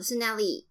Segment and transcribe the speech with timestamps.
[0.00, 0.64] 我是 Nelly。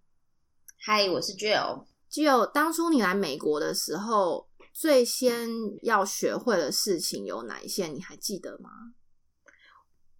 [0.79, 1.85] 嗨，我是 Jill。
[2.11, 5.47] Jill，当初你来美国的时候，最先
[5.83, 7.85] 要学会的事情有哪一些？
[7.85, 8.71] 你还记得吗？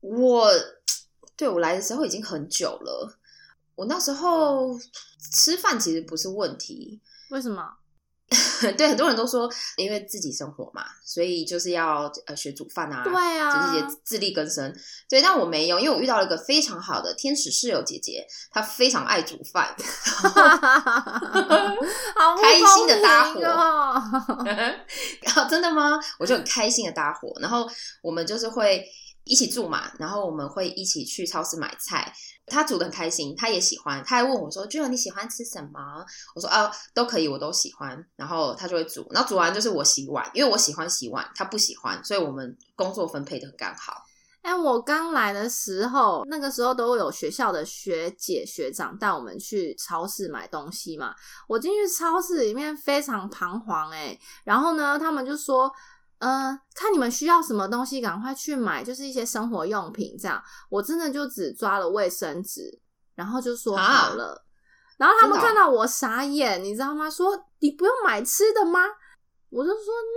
[0.02, 0.52] 我
[1.36, 3.18] 对我来的时候已经很久了。
[3.74, 4.80] 我那时候
[5.34, 7.02] 吃饭其实不是问题，
[7.32, 7.78] 为什么？
[8.78, 14.72] 对很多人都说，因为自己生活嘛，所以就是要呃学煮饭啊，对啊，就是也自力更生。
[15.10, 19.74] 对，但我没有，因为我遇到了一个非常好的天使室友姐姐，她非常爱煮饭，
[22.40, 23.40] 开心的搭伙。
[25.50, 25.98] 真的吗？
[26.20, 27.68] 我就很开心的搭伙，然后
[28.04, 28.86] 我们就是会
[29.26, 32.12] 一起住嘛，然后我们会一起去超市买菜。
[32.48, 44.02] 他煮的很开心，他也喜欢，他还问我说：“君儿，你喜欢吃什么？”我说：“啊，都可以，我都喜欢。”然后他就会煮，然后煮完就是我洗碗，因为我喜欢洗碗，他不喜欢，所以我们工作分配的刚好。
[44.42, 51.14] 哎，我刚来的时候，那个时候都有学校的学姐学长带我们去超市买东西嘛。
[51.48, 55.72] 我进去超市里面非常彷徨，哎，然后呢，他们就说。
[56.20, 60.42] 嗯，看你们需要什么东西，赶快去买，就是一些生活用品这样。
[60.70, 62.80] 我真的就只抓了卫生纸，
[63.16, 64.46] 然后就说好了。
[64.98, 67.10] 然后他们看到我傻眼，你知道吗？
[67.10, 68.82] 说你不用买吃的吗？
[69.50, 70.14] 我就说嗯，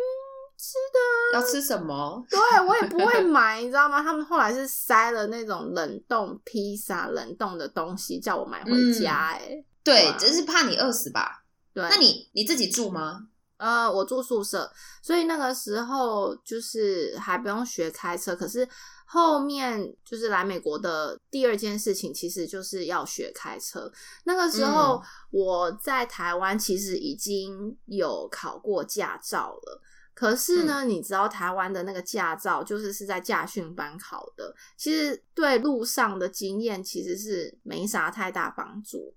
[0.58, 2.24] 吃的要吃什么？
[2.28, 4.02] 对我也不会 买，你知道吗？
[4.02, 9.38] 他们后来是塞了那种冷冻披萨、冷冻的东西，叫我买回家。
[9.38, 11.44] 哎，对，只是怕你饿死吧？
[11.72, 13.28] 对，那你你自己住吗？
[13.62, 14.68] 呃，我住宿舍，
[15.00, 18.34] 所以那个时候就是还不用学开车。
[18.34, 18.68] 可是
[19.06, 23.88] 后面就是来美国的第二件事情，其实就是要学开车。
[24.24, 29.80] 那个时候我在台湾其实已经有考过驾照了，
[30.12, 39.14] 可是呢，你知道台湾的那个驾照就是是在驾训班考的，其实对路上的经验其实是没啥太大帮助。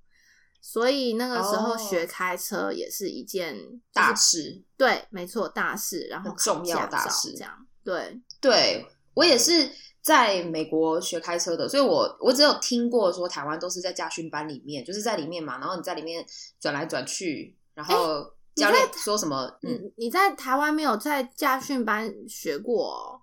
[0.67, 3.55] 所以那个时候学开车也是一件
[3.93, 8.83] 大事，对，没错，大事，然后重要大事，这样，对，对
[9.13, 9.69] 我也是
[10.01, 16.25] 在美国学开车的，所以我我只有听过说台湾都是在驾训班里面，就是在里面嘛，然后你在里面
[16.59, 18.25] 转来转去，然后
[18.55, 23.21] 教练说什么，嗯，你在台湾没有在驾训班学过？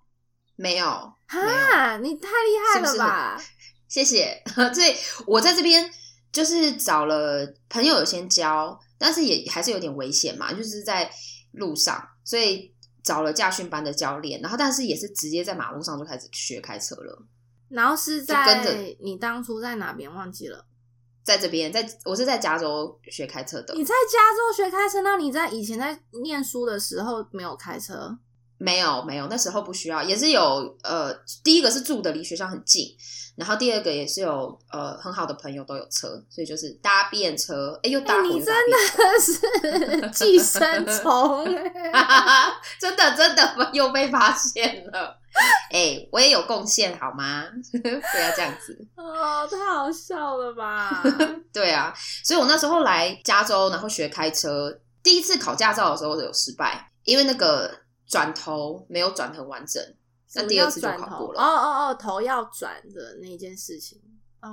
[0.55, 0.85] 没有，
[1.27, 3.37] 哈，你太厉害了吧？
[3.89, 4.41] 谢谢，
[4.73, 4.95] 所以
[5.27, 5.91] 我在这边。
[6.33, 11.09] 就是找了朋友有先教，但是也还是有点危险嘛，就是在
[11.51, 12.73] 路上，所以
[13.03, 17.23] 找了驾训班的教练，然后但是也是直接在马路上就开始学开车了。
[17.69, 20.65] 然后是在你当初在哪边忘记了？
[21.23, 23.73] 在这边，在我是在加州学开车的。
[23.75, 25.01] 你在加州学开车？
[25.01, 28.17] 那你在以前在念书的时候没有开车？
[28.57, 32.87] 没有，没有，那时候不需要，也是有呃，第一个是住的离学校很近。
[33.35, 38.77] 然后第二个也是有呃很好的朋友都有车，所以就是搭便车，哎又搭你真的
[39.19, 41.43] 是寄生虫，
[42.79, 45.17] 真的真的 又被发现了，
[45.71, 47.45] 哎我也有贡献好吗？
[47.81, 51.03] 不要这样子哦，太好笑了吧？
[51.51, 51.91] 对啊，
[52.23, 54.71] 所以我那时候来加州，然后学开车，
[55.01, 59.83] 第一次考驾照的时候有失败，因为那个转头没有转很完整。
[60.35, 61.39] 那第二次就考过了。
[61.39, 64.01] 哦哦哦，头要转的那件事情。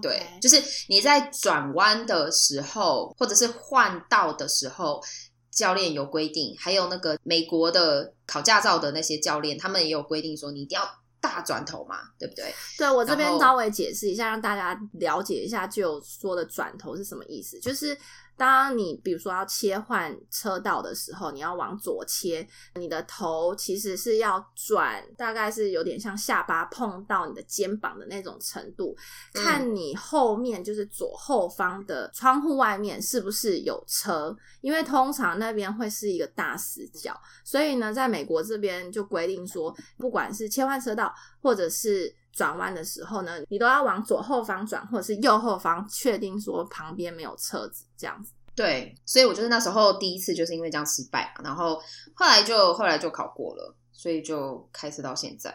[0.02, 5.02] 对，就是你在转弯的时候，或者是换道的时候，
[5.50, 6.54] 教练有规定。
[6.58, 10.86] 还有那个美国的考驾照的那些教练，他们也有规定说，你一定要
[11.20, 12.54] 大转头嘛，对不对？
[12.76, 17.96] 对我这边稍微解释一下，让大家了解一下，就说的转头是什么意思，就是。
[18.40, 28.96] 当你比如说要切换车道的时候，你要往左切，你的头其实是要转，大概是有点像下巴碰到你的肩膀的那种程度，
[29.34, 48.32] 看你后面就是左后方的窗户外面是不是有车，因为通常那边会是一个大死角，所以呢，在美国这边就规定说，不管是切换车道或者是转弯的时候呢，你都要往左后方转，或者是右后方，确定说旁边没有车子这样子。
[48.54, 51.80] 对，所以我就是那时候第一次就是因为这样失败嘛，然后
[52.14, 55.54] 后来就后来就考过了，所以就开始到现在。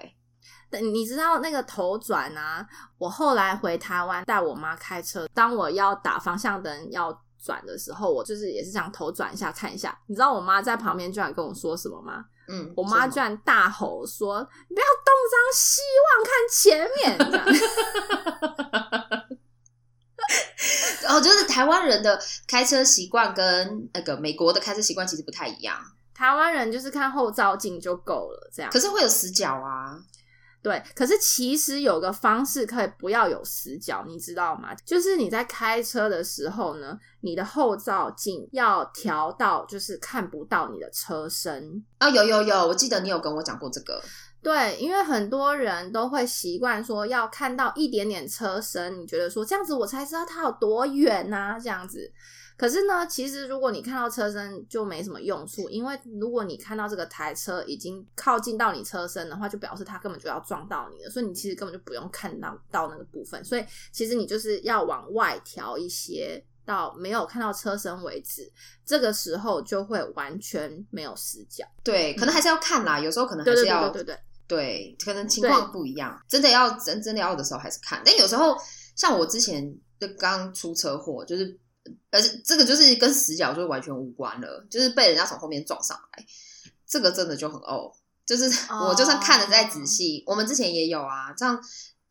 [0.81, 2.68] 你知道那个头转啊？
[2.98, 9.98] 我后来回台湾带我妈开车，当我要打方向灯要转的时候，我就是也是这样头转一下看一下。
[10.07, 12.25] 你知道我妈在旁边居然跟我说什么吗？
[12.47, 17.18] 嗯，我妈居然大吼说：“你不要东张西望看前面。”
[21.09, 25.77] 哦，就是台湾人的开车习惯跟那个美国的开车习惯其实不太一样。
[26.13, 28.71] 台湾人就是看后照镜就够了，这样。
[28.71, 30.00] 可是会有死角啊。
[30.65, 34.73] 对，可是其实有个方式可以不要有死角，你知道吗？
[34.83, 41.85] 就是你在开车的时候呢，你的后照镜要调到就是看不到你的车身。
[42.00, 44.01] 啊，有有有，我记得你有跟我讲过这个。
[44.41, 52.12] 对，因为很多人都会习惯说要看到一点点车身，你觉得说这样子我才知道它有多远呐、这样子。
[52.57, 63.44] 可是呢，其实如果你看到车身就没什么用处，因为如果你看到这个台车已经靠近到你车身的话，就表示它根本就要撞到你了，所以你其实根本就不用看到到那个部分。
[63.44, 68.52] 所以其实你就是要往外调一些，到没有看到车身为止，
[68.86, 71.66] 这个时候就会完全没有死角。
[71.84, 74.19] 对，可能还是要看啦，有时候可能对对对还是要对对对。
[74.48, 78.00] 对，可能情况不一样，真的要真真的要的时候还是看。
[78.06, 78.56] 但有时候
[78.96, 81.60] 像我之前就刚出车祸，就是
[82.12, 86.26] 而且这个就是跟死角就完全无关了，就是被人家从后面撞上来，
[86.88, 87.92] 这个真的就很哦，
[88.26, 91.62] 就是哦我就算看的再仔细，我们之前也有啊，这样。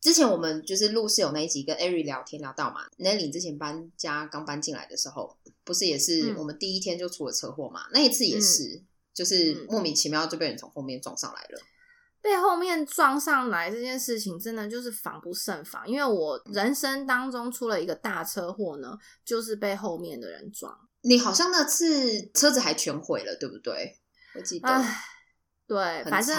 [0.01, 7.87] 之前我们就是录室友那一集跟艾瑞聊天聊到嘛，Nelly 之前搬家刚搬进来的时候，不是也是嗯我们第一天就出了车祸嘛？
[7.91, 8.83] 那一次也是，
[9.15, 11.59] 就是嗯莫名其妙就被人从后面撞上来了。
[12.25, 15.87] 被后面撞上来这件事情，真的就是防不胜防。
[15.87, 20.75] 因为我人生当中出了一个大车祸呢，就是被后面的人撞。
[21.01, 24.01] 你好像那次车子还全毁了，对不对？
[24.33, 24.67] 我记得。
[24.67, 25.03] 唉，
[25.67, 26.35] 对，反正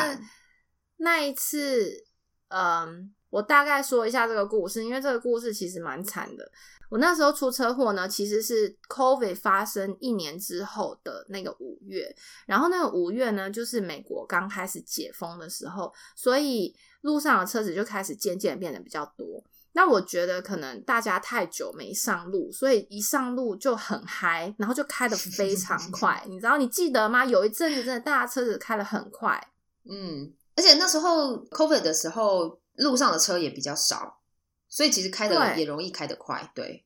[0.96, 2.04] 那一次，
[2.48, 6.50] 嗯，我大概说一下这个故事，因为这个故事其实蛮惨的。
[6.88, 12.16] 我那时候出车祸呢，其实是 COVID 发生一年之后的那个五月，
[12.46, 19.44] 然后那个五月呢，就是美国刚开始解封的时候，所以路上的车子就开始渐渐变得比较多。
[19.72, 26.24] 那我觉得可能大家太久没上路，所以一上路就很嗨，然后就开得非常 快。
[26.26, 27.22] 你知道你记得吗？
[27.22, 29.38] 有一阵子真的大家车子开得很快，
[29.84, 34.20] 嗯，而且那时候 COVID 的时候，路上的车也比较少，
[34.68, 36.50] 所以其实开的也容易开得快。
[36.54, 36.84] 对，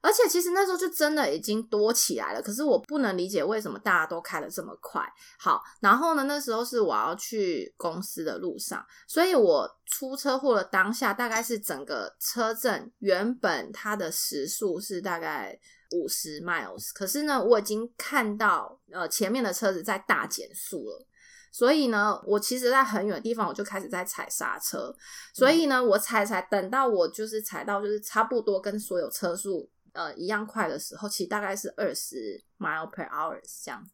[0.00, 5.02] 而且其实那时候就真的已经多起来了，可是我不能理解为什么大家都开的这么快。
[5.38, 15.58] 好，然后呢，那时候是我要去公司的路上，所以我出车祸的当下，大概是整个车阵原本它的时速是大概
[15.92, 21.06] 五十 miles，可是呢，我已经看到呃前面的车子在大减速了。
[21.54, 24.92] 所以呢，我其实，在很远的地方，我就开始在踩刹车。
[25.32, 33.92] 所以呢，我踩踩，等到我就是踩到就是差不多跟所有车速呃一样快的时候，其实大概是二十 mile per hour 这样子。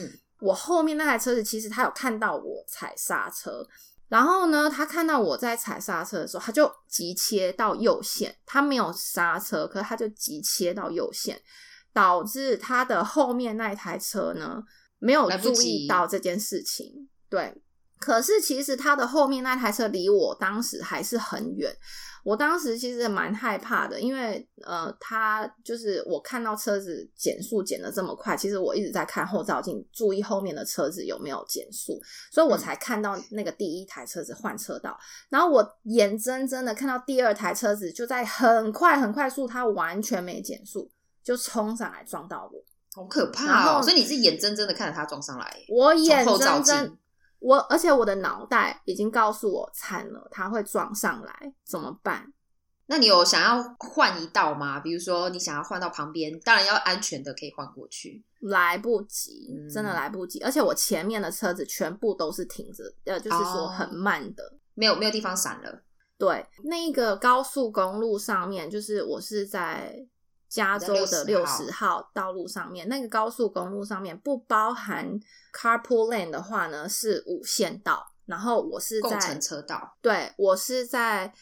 [0.00, 0.10] 嗯，
[0.40, 3.68] 我后面那台车子其实他有看到我踩刹车，
[4.08, 11.38] 然后呢，他看到我在踩刹车的时候，他就急切到右线，他没有刹车，可是他就急切到右线，
[11.92, 14.62] 导致他的后面那一台车呢
[15.02, 17.08] 没有注意到这件事情。
[17.28, 17.52] 对，
[17.98, 21.74] 可是其实他的后面那台车离我当时还是很远，
[22.24, 32.00] 我当时其实蛮害怕的，因为呃，他就是我看到车子减速减的这么快，其实我一直在看后照镜，注意后面的车子有没有减速，
[32.30, 34.96] 所以我才看到那个第一台车子换车道，
[35.30, 40.88] 然后我眼睁睁的看到第二台车子就在很快很快速，它完全没减速，
[41.24, 42.64] 就冲上来撞到我。
[42.94, 43.82] 好可怕哦！
[43.82, 46.98] 所以你是眼睁睁的看着他撞上来，我眼后照睁睁镜，
[47.38, 52.32] 我而且我的脑袋已经告诉我惨了，他会撞上来，怎么办？
[52.86, 54.78] 那你有想要换一道吗？
[54.80, 58.22] 比如说你想要换到旁边，当然要安全的可以换过去。
[58.40, 60.40] 来不及，嗯真的来不及。
[60.40, 64.42] 而且我前面的车子全部都是停着，呃，就是说哦很慢的。
[64.74, 65.82] 没有没有地方闪了，
[66.18, 69.94] 对，那个高速公路上面，就是我是在
[70.52, 75.18] 加州的六60十号道路上面，那个高速公路上面不包含
[75.50, 78.06] carpool lane 的话呢，是五线道。
[78.26, 79.96] 然后我是在共乘车道。
[80.02, 81.32] 对我是在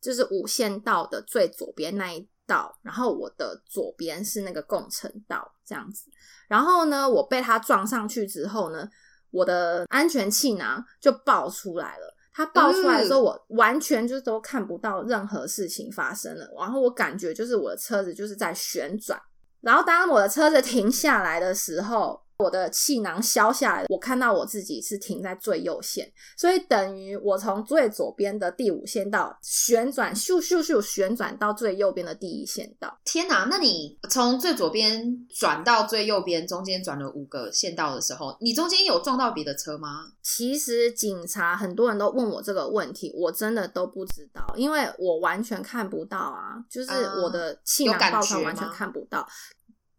[0.00, 6.10] 就是五线道的最左边那一道，然后我的左边是那个共乘道这样子。
[6.48, 8.88] 然后呢，我被他撞上去之后呢，
[9.30, 12.14] 我的安全气囊就爆出来了。
[12.38, 16.48] 它爆出来的时候，我完全就是都看不到任何事情发生了。
[16.56, 19.20] 然后我感觉就是我的车子就是在旋转。
[19.60, 32.96] 然后当我的车子停下来的时候，我的气囊消下来，我看到我自己是停在最右线，所以等于我从最左边的第五线道旋转，咻咻咻旋转到最右边的第一线道。
[33.04, 33.48] 天哪！
[33.50, 40.12] 那你从最左边转到最右边，中间转了五个线道的时候，你中间有撞到别的车吗？
[40.22, 49.26] 其实警察很多人都问我这个问题，我真的都不知道，因为我完全看不到啊，就是啊我的气囊爆出来觉完全看不到。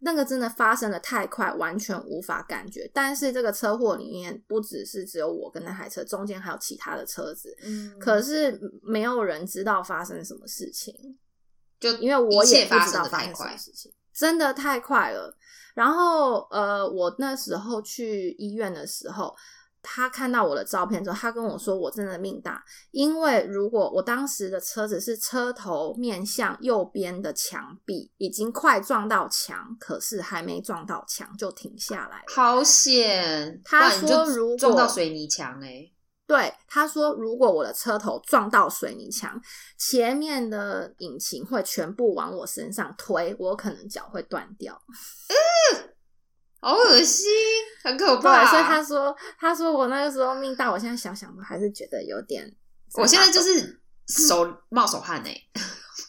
[0.02, 2.90] 那个真的发生的太快，完全无法感觉。
[2.94, 11.18] 但是这个车祸里面不只是只有我跟那台车，中间还有其他的车子，嗯，可是没有人知道发生什么事情，
[11.80, 15.36] 就因为我也不知道发生什么，事情，真的太快了。
[15.76, 19.34] 然后呃，我那时候去医院的时候，
[19.82, 32.24] 他看到我的照片之后，他跟我说我真的命大，因为如果我当时的车子是车头面向右边的墙壁，已经快撞到墙，可是还没撞到墙就停下来了。
[32.28, 33.62] 好险！
[33.64, 35.90] 他说如果撞到水泥墙哎，
[36.28, 39.42] 对，他说如果我的车头撞到水泥墙，
[39.78, 44.80] 前面的引擎会全部往我身上推，我可能脚会断掉。
[46.62, 47.26] 好恶心，
[47.84, 48.52] 很可对，怕。
[48.52, 52.54] 所以他说，他说我那个时候命大，我现在想想，我还是觉得有点。
[52.96, 55.42] 我现在就是手冒手汗 哎，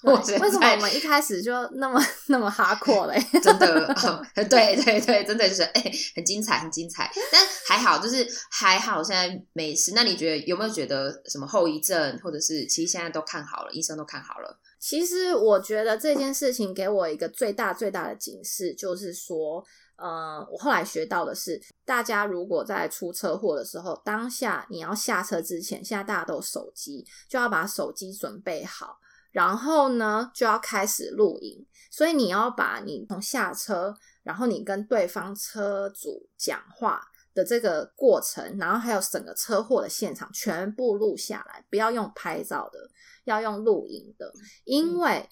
[0.02, 3.22] 对我为什么我们一开始就那么那么哈阔嘞？
[3.42, 7.10] 真的，哦对对对，真的就是哎、很精彩，很精彩。
[7.30, 9.92] 但还好，就是还好，现在没事。
[9.94, 14.58] 那你觉得有没有觉得什么后遗症，或者是其实现在都看好了，医生都看好了？
[14.80, 19.62] 其实我觉得这件事情给我一个最大最大的警示，就是说，
[20.00, 28.98] 呃，我后来学到的是，大家如果在出车祸的时候，当下你要下车之前，现在大家都有手机，就要把手机准备好，
[29.30, 37.06] 然后呢就要开始录影，所以你要把你从下车，然后你跟对方车主讲话。
[37.32, 42.90] 的这个过程，然后还有整个车祸的现场全部录下来，不要用拍照的，
[43.22, 44.32] 要用录影的，
[44.64, 45.24] 因为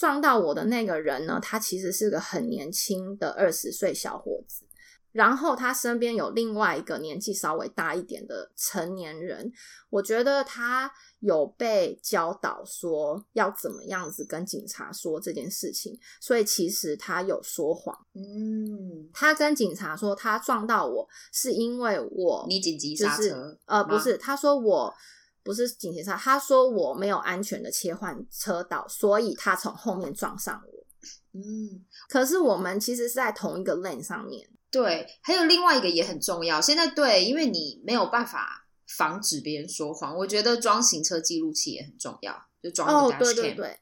[0.00, 4.64] 撞到我的那个人呢，他其实是个很年轻的二十岁小伙子，
[5.12, 9.52] 然后他身边有另外一个年纪稍微大一点的成年人，
[9.90, 24.94] 我觉得他有被教导说要怎么样子跟警察说这件事情，所以其实他有说谎，嗯，他跟警察说他撞到我是因为我你紧急就是刹车呃，不是，他说我
[25.42, 30.86] 不是紧急刹，他说我没有安全的切换车道，所以他从后面撞上我。
[31.32, 35.06] 嗯，可是我们其实是在同一个 lane 上面，对。
[35.22, 43.54] 还有另外一个也很重要，现在对，因为你没有办法防止别人说谎，我觉得装行车记录器也很重要，就装哦对对。
[43.54, 43.80] 对，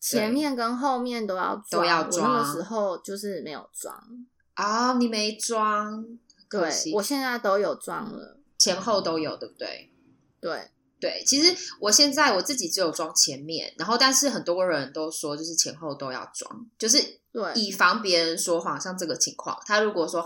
[0.00, 4.00] 前面跟后面都要装，都要我那个装时候就是没有装，
[4.54, 6.06] 啊、你没装，
[6.48, 9.92] 对我现在都有装了，前后都有，对不对？
[10.40, 17.20] 对，对，其实我现在我自己只有装前面，然后但是很多人都说就是前后都要装，就是
[17.54, 18.80] 以防别人说谎。
[18.80, 20.24] 像这个情况，他如果说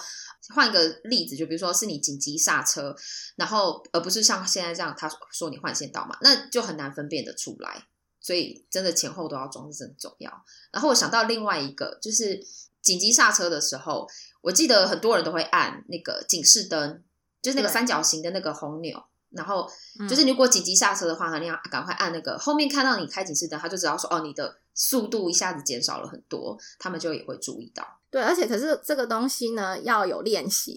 [0.54, 2.96] 换个例子，就比如说是你紧急刹车，
[3.36, 7.86] 然后而不是像现在这样，他说你换线道嘛，那就很难分辨得出来。
[8.24, 10.30] 所以真的前后都要装是真的重要。
[10.70, 12.40] 然后我想到另外一个，就是
[12.80, 14.08] 紧急刹车的时候，
[14.42, 17.02] 我记得很多人都会按那个警示灯，
[17.42, 19.04] 就是那个三角形的那个红钮。
[19.34, 19.68] 然后
[20.00, 27.86] 嗯就是，如果紧急刹车的话，你要赶快按那个后面看到你开警示灯，他就知道说哦，你的速度一下子减少了很多，他们就也会注意到。
[28.10, 30.76] 对，而且可是这个东西呢要有练习，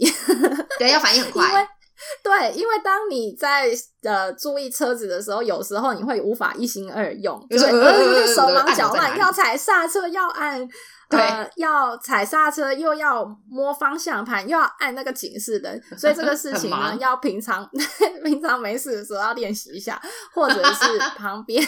[0.79, 1.67] 对，要反应很 快。
[2.21, 3.71] 对，因为当你在
[4.03, 10.75] 呃注意车子的时候，有时候你会无法一心二用，就 就是手忙按脚乱，要踩刹车，要按对
[11.09, 17.69] 呃要踩刹车，又要摸方向盘，又要按那个警示灯，所以这个事情呢，要平常
[18.23, 20.01] 平常没事的时候要练习一下，
[20.33, 21.63] 或者是 旁边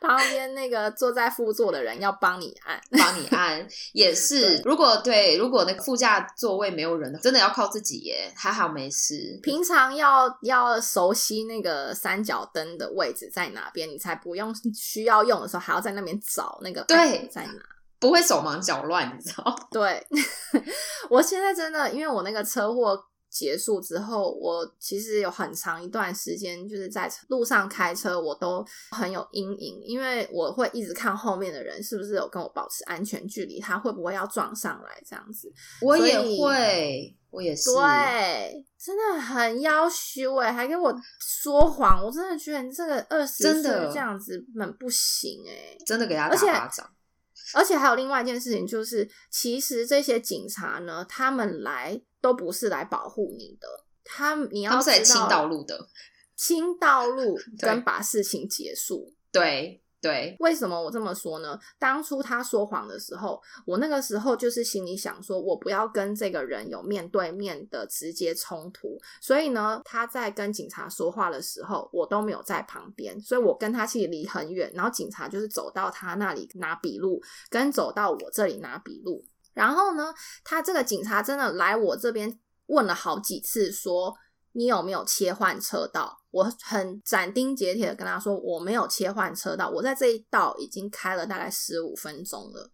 [0.00, 2.80] 旁边那个坐在副座的人要帮你按。
[2.98, 9.38] 帮你按也是，如果对，如果那个副驾座位没有人，真的要靠自己耶，还好没事。
[9.42, 17.52] 平常要要熟悉那个三角灯的位置在哪边，你才不用需要用的时候还要在那边找那个对在哪。
[18.00, 19.54] 不会手忙脚乱，你知道？
[19.70, 20.04] 对，
[21.10, 35.52] 我现在真的，因为我那个车祸结束之后，我其实有很长一段时间就是在路上开车，我都很有阴影，因为我会一直看后面的人是不是有跟我保持安全距离，他会不会要撞上来这样子。
[35.82, 37.70] 我也会，我也是。
[37.72, 46.90] 对，真的很要羞哎、还给我说谎，我真的觉得你这个二十岁这样子很不行哎、真的给他打巴掌。
[47.54, 53.68] 而且还有另外一件事情，就是其实这些警察呢，他们来都不是来保护你的，
[54.04, 55.88] 他你要他们是来知道清道路的，
[56.36, 59.14] 清道路 对跟把事情结束。
[59.32, 61.58] 对对，为什么我这么说呢？
[61.78, 79.22] 当初他说谎的时候，我那个时候就是心里想说，我不要跟这个人有面对面的直接冲突，所以呢，他在跟警察说话的时候，我都没有在旁边，所以我跟他其实离很远，然后警察就是走到他那里拿笔录，跟走到我这里拿笔录。
[79.52, 84.16] 然后呢，他这个警察真的来我这边问了好几次，说
[84.52, 86.19] 你有没有切换车道？
[86.30, 92.70] 我很斩钉截铁的跟他说我没有切换车道，我在这一道已经开了大概十五分钟了。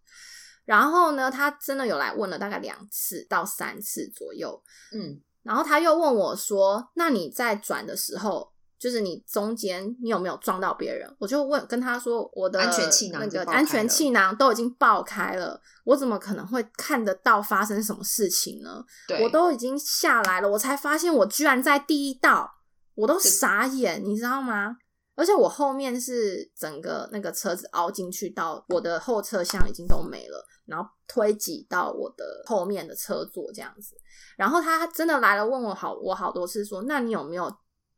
[0.65, 4.61] 然后呢，他真的有来问了大概两次到三次左右，
[4.91, 18.83] 嗯，然后他又问我说：“那你在转的时候，就是你中间你有没有撞到别人？”我就问跟他说：“我的安全气囊那个安全了气囊都已经爆开了，我怎么可能会看得到发生什么事情呢？
[19.07, 22.56] 对，我都已经下来了，我才发现我居然在第一道，
[22.97, 24.75] 我都傻眼，你知道吗？
[25.15, 33.95] 而且我后面是整个那个车子凹进去到我的后车厢已经都没了，然后推挤到我的后面的车座这样子。
[34.35, 37.51] 然后他真的来了，问我好我好多次说，那你有没有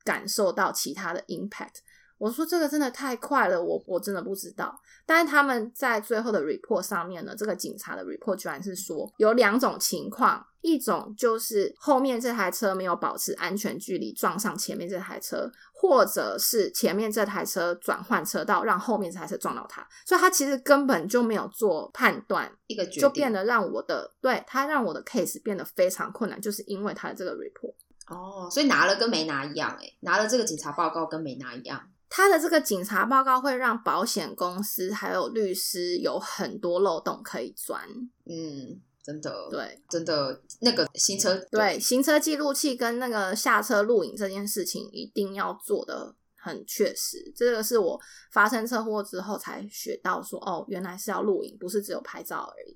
[0.04, 1.80] 感受到其他的 impact？
[2.20, 4.80] 我说这个真的太快了，我我真的不知道。
[5.06, 27.74] 但是他们在最后的 report 上面呢，这个警察的 report 居然是说有两种情况，一种就是后面这台车没有保持安全距离撞上前面这台车，或者是前面这台车转换车道让后面这台车撞到他，所以他其实根本就没有做判断，一个就变得让我的对他让我的 case 变得非常困难，就是因为他的这个 report。
[28.08, 31.82] 哦，所以拿了跟没拿一样、欸，拿了这个警察报告跟没拿一样。
[32.10, 37.80] 他的这个警察报告会让保险公司还有律师有很多漏洞可以钻。
[38.26, 47.32] 嗯，真的，，对真的那个行车，对，行车记录器跟那个下车录影这件事情一定要做的很确实。
[47.36, 48.00] 这个是我
[48.32, 52.76] 发生车祸之后才学到说，哦，原来是要录影，不是只有拍照而已。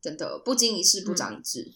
[0.00, 1.66] 真的不经一事不嗯长一智，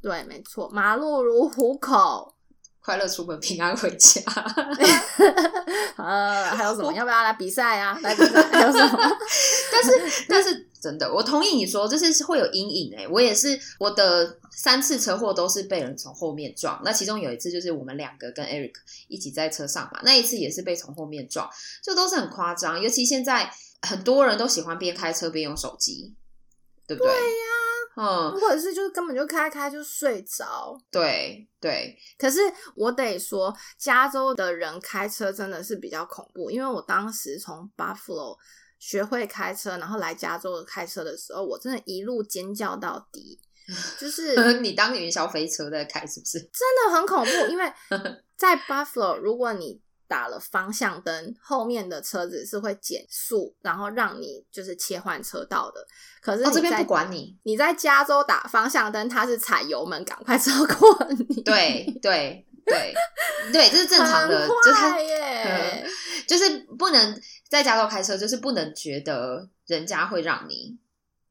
[0.00, 2.34] 对，没错，马路如虎口。
[2.82, 4.20] 快乐出门，平安回家。
[5.96, 6.92] 呃，还有什么？
[6.92, 7.98] 要不要来比赛啊？
[8.02, 8.42] 来比赛？
[8.50, 8.98] 还有什么？
[9.70, 16.80] 但是，但是真的，我同意你说，就是会有阴影哎、我也是，我的三次车祸都是被人从后面撞。
[16.84, 18.72] 那其中有一次就是我们两个跟 Eric
[19.08, 21.48] 一起在车上嘛，那一次也是被从后面撞，
[21.82, 22.80] 就都是很夸张。
[22.80, 26.14] 尤其现在很多人都喜欢边开车边用手机，
[26.86, 27.12] 对不对？
[27.12, 27.44] 对呀、
[28.00, 30.74] 嗯，或者是就是根本就开开就睡着。
[30.90, 32.38] 对对，可是
[32.74, 38.38] 我得说，加州的人开车真的是比较恐怖，因为我当时从 Buffalo
[38.78, 43.38] 学会开车，然后来加州开车的时候，我真的一路尖叫到底，
[44.00, 46.38] 就是 你当云霄飞车在开是不是？
[46.38, 46.50] 真
[46.86, 47.30] 的很恐怖。
[47.50, 47.70] 因为
[48.34, 55.86] 在 Buffalo，如果你打了方向灯，后面的车子是会减速，然后让你就是切换车道的。
[56.20, 62.92] 可是哦，这边不管你，你在加州打方向灯，它是踩油门赶快超过你，对对对
[63.52, 65.88] 对，这是正常的，很就他坏耶。
[66.26, 70.76] 就是不能在加州开车，就是不能觉得人家会让你，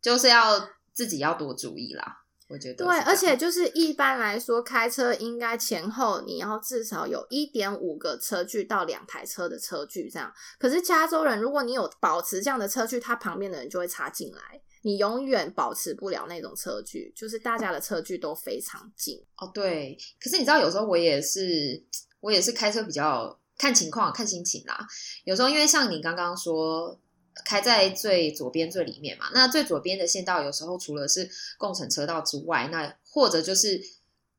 [0.02, 2.19] 就是要自己要多注意啦。
[2.50, 10.34] 我觉得对，而且就是一般来说，开车应该前后你要至少有一点五个车距到两台车的车距这样。
[10.58, 19.24] 可是加州人，如果你有保持这样的车距，他旁边的人就会插进来，你永远保持不了那种车距，就是大家的车距都非常近。
[19.38, 19.96] 哦，对。
[20.20, 21.84] 可是你知道，有时候我也是，
[22.20, 24.88] 我也是开车比较看情况、看心情啦。
[25.24, 27.00] 有时候因为像你刚刚说。
[27.46, 33.82] 开在最左边最里面嘛，那最左边的线道有时候除了是共乘车道之外，那或者就是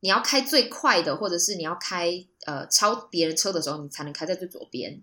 [0.01, 5.01] 你要开最快的，或者是你要开呃超别人车的时候，你才能开在最左边。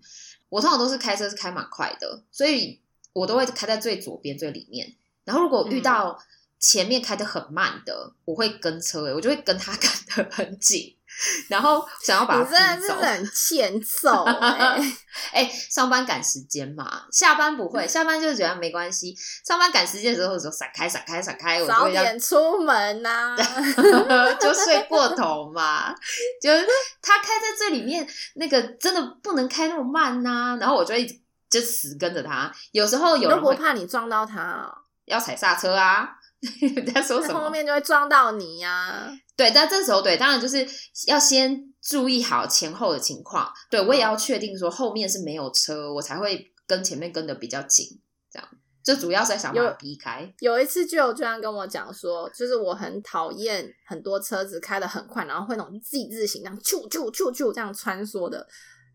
[0.49, 2.79] 我通常都是开车是开蛮快的，所以
[3.13, 4.95] 我都会开在最左边最里面。
[5.23, 6.19] 然后如果遇到
[6.59, 10.95] 前面开的很慢的，我会跟车、欸，我就会跟他 跟的很紧，
[11.49, 13.05] 然后想要把你真他逼走的是。
[13.09, 14.79] 很欠揍哎、
[15.33, 19.15] 哎、上班赶时间嘛，下班不会，下班就是觉得没关系。
[19.45, 23.35] 上班赶时间的时候，就闪开、闪开、闪开，我就早点出门呐、
[24.39, 25.93] 就睡过头嘛，
[26.41, 26.65] 就是
[27.01, 34.71] 他开在这里面，那个真的不能开那么慢呐、然后我就一直就死跟着他，有时候有人会怕你撞到他、哦，
[35.05, 36.15] 要踩刹车啊。
[36.61, 37.49] 你在说什么后？
[37.49, 40.65] 面就会撞到你呀、对，但这时候对，当然就是
[41.07, 43.51] 要先注意好前后的情况。
[43.69, 47.85] 对我也要确定说后面是没有车，我才会跟前面跟的比较紧，
[48.31, 48.47] 这样
[48.81, 50.33] 就主要是在想办法避开。
[50.39, 58.47] 有一次就有居然跟我讲说，就是我很讨厌很多车子开的很快，然后会那种 Z 字形这样啾啾啾啾这样穿梭的。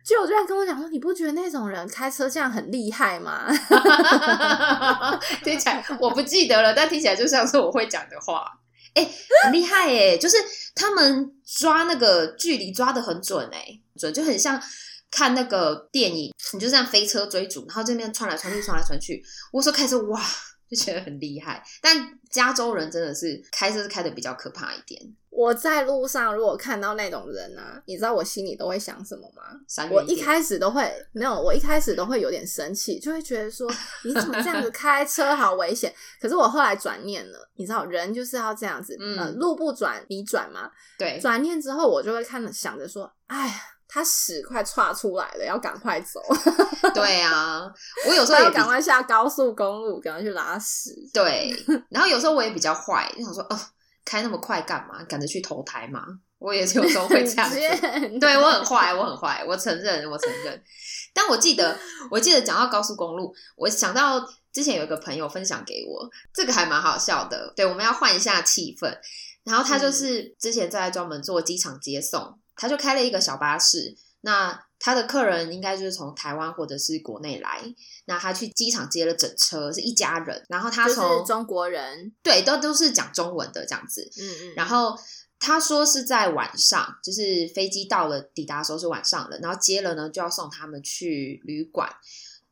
[0.04, 3.48] 就有居然跟我讲说，你不觉得那种人开车这样很厉害吗？
[5.42, 8.44] 听起来我不记得了，但听起来就像是我会讲的话。
[8.92, 9.10] 哎、
[9.42, 10.36] 很厉害哎、就是
[10.74, 14.62] 他们抓那个距离抓的很准哎、准就很像
[15.10, 19.20] 看那个电影，你就这样飞车追逐，然后这边穿来穿去，穿来穿去。
[19.52, 20.22] 我说开车哇，
[20.70, 21.64] 就觉得很厉害。
[21.80, 25.00] 但加州人真的是开车开的比较可怕一点。
[25.36, 29.42] 我在路上如果看到那种人啊，你知道我心里都会想什么吗？
[29.66, 33.68] 闪我一开始都会没有，我一开始都会有点生气，就会觉得说
[34.04, 35.92] 你怎么这样子开车，好危险。
[36.20, 40.70] 可是我后来转念了，你知道人就是要这样子，嗯呃，路不转你转嘛。
[40.96, 43.54] 对，转念之后，我就会看着想着说，哎呀，
[43.88, 46.20] 他屎快岔出来了，要赶快走，
[46.94, 47.68] 对啊，
[48.08, 50.94] 我有 时候也要赶快下高速公路，赶快去拉屎。
[51.12, 51.52] 对，
[51.90, 53.58] 然后有时候我也比较坏，就想说哦，
[54.04, 55.02] 开那么快干嘛？
[55.04, 56.04] 赶着去投胎嘛？
[56.38, 57.56] 我也是有时候会这样子。
[57.56, 60.62] 子对我很坏，我很坏，我承认，我承认。
[61.14, 61.78] 但我记得，
[62.10, 64.20] 我记得讲到高速公路，我想到
[64.52, 67.52] 之前有一个朋友分享给我，这个还蛮好笑的。
[67.56, 68.94] 对，我们要换一下气氛。
[69.44, 73.96] 然后他就是之前在专门做机场接送，他就开了一个小巴士。
[74.22, 77.62] 那他的客人应该就是从台湾或者是国内来，
[78.04, 80.44] 那他去机场接了整车，是一家人。
[80.50, 80.94] 然后他是
[81.26, 84.06] 中国人，对都都是讲中文的这样子。
[84.20, 84.94] 嗯嗯，然后
[85.40, 91.88] 他说是在晚上，就是飞机到了抵达的时候是晚上了，然后接了呢就要送他们去旅馆。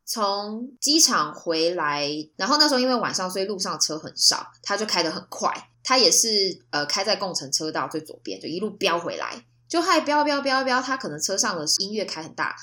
[0.07, 5.53] 从机场回来，然后那时候因为晚上，所以路上车很少，他就开得很快。
[5.85, 10.83] 他也是呃开在共乘车道最左边，就一路飙回来，就还飙飙飙飙。
[10.83, 12.55] 他可能车上的音乐开很大，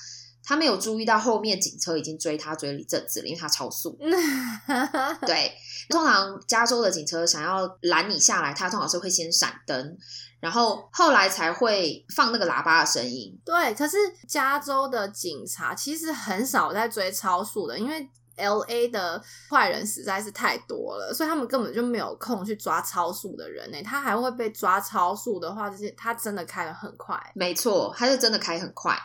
[0.44, 3.98] 他没有注意到后面警车已经追他追了一阵子了，因为他超速。
[5.26, 5.52] 对，
[5.90, 9.98] 通常加州的警车想要拦你下来，他通常是会先闪灯，
[10.40, 13.36] 然后后来才会放那个喇叭的声音。
[13.44, 18.08] 对，可是加州的警察其实很少在追超速的，因为
[18.40, 27.20] L A 的坏人实在是太多了，所以他们根本就没有空去抓超速的人呢、他还会被抓超速的话，就是他真的开的很快。
[27.36, 28.98] 没错，他是真的开很快，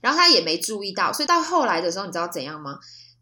[0.00, 2.78] 然后他也没注意到，所以到后来的时候，你知道怎样吗？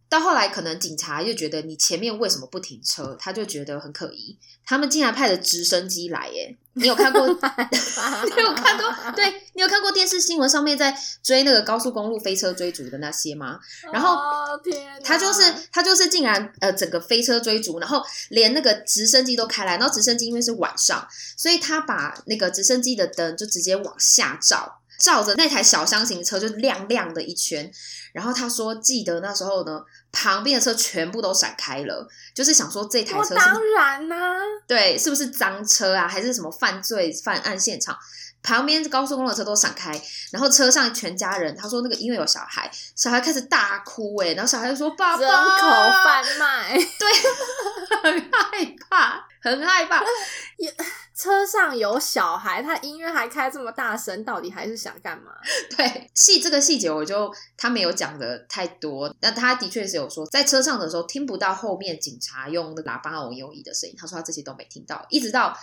[0.09, 4.37] 到后来，可能警察就觉得你前面为什么不停车，他就觉得很可疑。
[4.65, 6.57] 他们竟然派了直升机来，耶！
[6.75, 7.27] 你有看过？
[7.29, 9.13] 你有看过？
[9.15, 13.59] 对你有看过电视新闻上面在追那个高速公路飞车追逐的那些吗？
[13.93, 27.71] 然后哦天，他就是他就是竟然呃整个飞车追逐，然后连那个直升机都开来，然后直升机因为是晚上，所以他把那个直升机的灯就直接往下照，照着那台小箱型车就亮亮的一圈。
[28.13, 37.95] 然后他说，记得那时候呢，旁边的车全部都闪开了，就是想说这台我车是当然啦、对，是不是脏车啊，还是什么犯罪犯案现场？
[38.43, 45.69] 旁边高速公路的车都闪开，然后车上全家人，他说那个因为有小孩，小孩开始大哭哎，然后小孩就说爸爸人口
[46.05, 46.79] 贩卖。
[48.03, 50.03] 很害怕，很害怕。
[51.15, 55.33] 车上有小孩，他音乐还开这么大声，到底还是想干嘛？
[55.77, 65.57] 对，细这个细节我就他没有讲的太多，但他的确是有说，在车上的时候听不到后面警察用那个喇叭那种游移的声音，他说他这些都没听到，一直到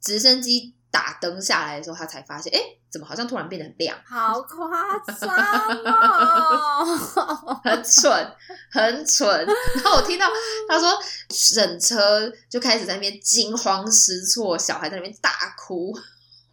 [0.00, 5.28] 直升机打灯下来的时候，他才发现，哎，怎么好像突然变得很亮，好夸张
[5.84, 7.60] 哦！
[7.64, 8.32] 很蠢，
[8.70, 9.28] 很蠢。
[9.46, 10.26] 然后我听到
[10.68, 10.98] 他说
[11.54, 15.92] 整车就开始在那边惊慌失措，小孩在那边大哭，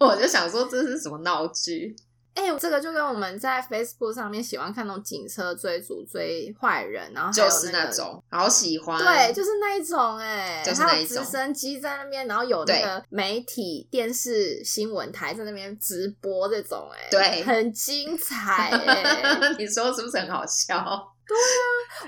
[0.00, 1.96] 我就想说这是什么闹剧？
[2.34, 21.13] 哎、这个就跟我们在 Facebook 上面喜欢看那种警车追逐追坏人，然后就是那种好喜欢，对，就是那一种哎、就是那直升机在那边，然后有那个媒体、电视新闻台在那边直播这种哎、对很精彩哎、 你说是不是很好笑？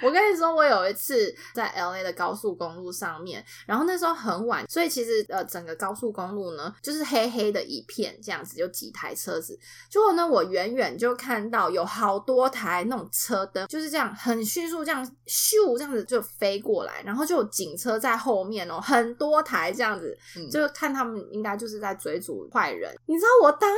[0.02, 9.59] 我跟你说，我有一次在 L A 的高速公路上面，然后那时候很晚，所以其实呃整个高速公路呢就是黑黑的一片，这样子有几台车子。
[9.90, 22.94] 结果呢，我远远就看到有好多台那种车灯，就是这样很迅速这样咻这样子就飞过来，然后就有警车在后面哦，很多台这样子，嗯就看他们应该就是在追逐坏人。
[23.07, 23.76] 你知道我当下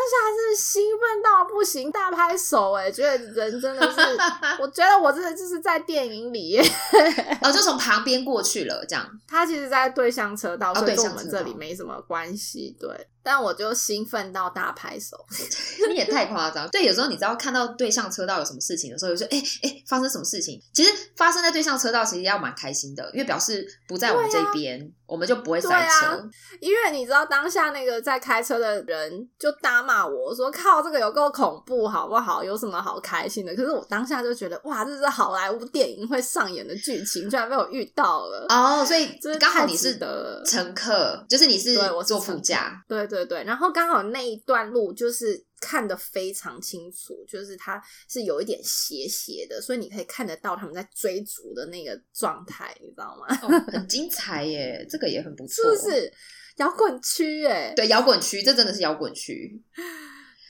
[0.51, 4.01] 是兴奋到不行，大拍手哎，觉得人真的是，
[4.61, 6.63] 我觉得我真的就是在电影里耶。
[7.43, 9.07] 哦，就从旁边过去了，这样。
[9.27, 12.77] 他其实，在对向车道，哦所以跟我们这里没什么关系。
[12.79, 12.89] 对，
[13.29, 15.23] 但我就兴奋到大拍手。
[15.91, 16.67] 你也太夸张。
[16.71, 26.07] 对，有时候你知道看到对向车道有什么事情的时候，就说：“哎、哎、发生什么事情？”其实发生在对向车道，其实要蛮开心的，因为表示不在我们这边，我们就不会塞车。
[26.07, 26.19] 啊
[26.61, 32.43] 因为你知道当下那个在开车的人就大骂我说：“靠，这个有够恐怖，好不好？
[32.43, 38.47] 有什么好开心的？”可是我当下就觉得，哇，这是好莱坞电影会上演的剧情，居然被我遇到了。
[38.49, 42.83] 哦，所以刚好你是太值得了乘客，就是你是对，我坐副驾。。
[42.89, 53.27] 对对对对，然后刚好那一段路就是看得非常清楚，就是它是有一点斜斜的，所以你可以看得到他们在追逐的那个状态，你知道吗？
[53.43, 56.13] 哦，很精彩耶，这个也很不错，是不是
[56.57, 57.45] 摇滚区？
[57.47, 59.63] 哎，对，摇滚区，这真的是摇滚区。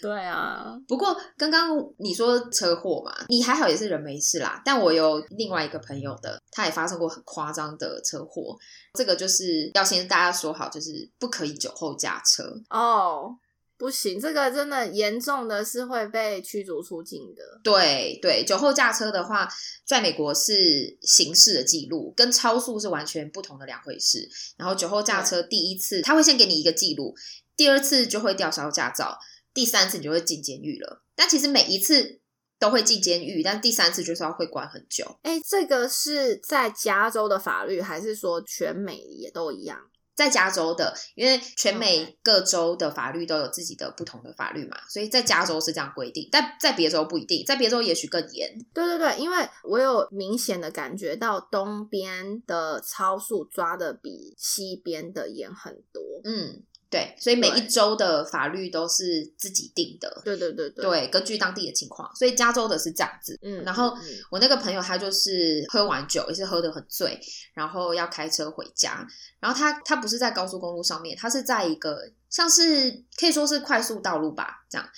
[0.00, 4.62] 对啊，不过刚刚你说车祸嘛，你还好也是人没事啦。
[4.64, 8.56] 但我有另外一个朋友的，他也发生过很夸张的车祸。
[8.94, 13.36] 这个就是要先大家说好，就是不可以酒后驾车哦，
[13.76, 17.42] 不行，这个真的严重的是会被驱逐出境的。
[17.62, 19.48] 对对，酒后驾车的话，
[19.84, 24.28] 在美国是刑事的记录，跟超速是完全不同的两回事。
[24.56, 27.14] 然后酒后驾车第一次他会先给你一个记录，
[27.56, 29.18] 第二次就会吊销驾照。
[29.58, 32.20] 第三次你就会进监狱了，但其实每一次
[32.60, 35.18] 都会进监狱，但第三次就是要会关很久。
[35.22, 39.76] 哎，这个是在加州的法律，还是说全美也都一样？
[40.14, 48.56] 在加州的，因为全美各州的法律都有自己的不同的法律嘛，所以在加州是这样规定，但在别州不一定，在别州也许更严。
[48.72, 56.00] 对对对，因为我有明显的感觉到东边的超速抓的比西边的严很多。
[56.22, 56.62] 嗯。
[56.90, 60.22] 对，所以每一周的法律都是自己定的。
[60.24, 62.10] 对对对对，根据当地的情况。
[62.16, 63.38] 所以加州的是这样子。
[63.42, 63.94] 嗯，然后
[64.30, 67.20] 我那个朋友他就是喝完酒，也是喝得很醉，
[67.52, 69.06] 然后要开车回家。
[69.38, 74.88] 然后他他不是在高速公路上面，他是在一个像是可以说是快速道路吧，这样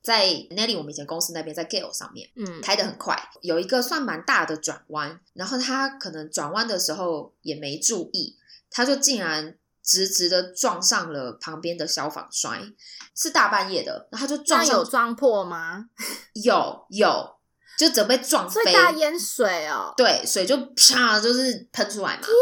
[0.00, 8.38] 在 Nelly 我们以前公司那边在 Gale 上面，嗯，开得很快，有一个算蛮大的转弯，然后他可能转弯的时候也没注意，
[8.70, 9.58] 他就竟然。
[9.84, 12.72] 直直的撞上了旁边的消防栓，
[13.14, 15.84] 是大半夜的，然后就撞有撞破吗？
[16.42, 17.36] 有有，
[17.78, 22.34] 就准备撞飞，大淹水哦，对，水就啪就是喷出来嘛，天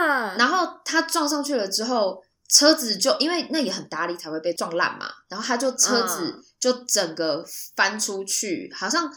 [0.00, 0.36] 哪！
[0.36, 9.10] 然后他撞上去了之后，车子就因为那也很大力才会被撞烂嘛，然后他就车子就整个翻出去，好像。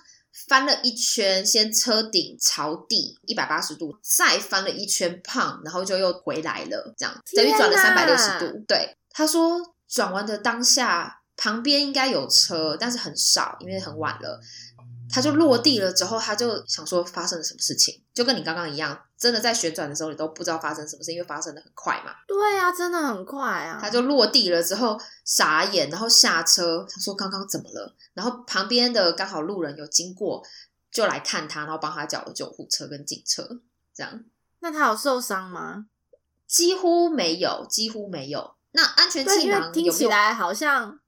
[0.48, 8.63] 翻了一圈，先车顶朝地一百八十度，再翻了一圈胖，然后就又回来了，这样等于转了三百六十度。
[8.68, 14.39] 对，他说转弯的当下，旁边应该有车，但是很少，因为很晚了。
[15.12, 22.13] 他就落地了之后，他就想说发生了什么事情，就跟你刚刚一样，真的在旋转的时候，你都不知道发生什么事，因为发生的很快嘛。
[22.28, 23.80] 对啊，真的很快啊！
[23.82, 27.95] 他就落地了之后傻眼，然后下车，他说刚刚怎么了？
[28.13, 30.43] 然后旁边的刚好路人有经过，
[30.91, 33.62] 就来看他，然后帮他叫了救护车跟警车，
[33.93, 34.24] 这样。
[34.60, 35.86] 那他有受伤吗？
[36.48, 38.56] 几乎没有，几乎没有。
[38.72, 41.00] 那安全气囊听起来好像。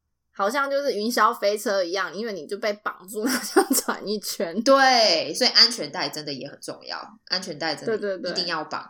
[0.42, 4.60] 好像就是云霄飞车一样，因为你就被绑住，那样转一圈。
[4.64, 8.90] 对，所以安全带真的也很重要，安全带真的一定要绑。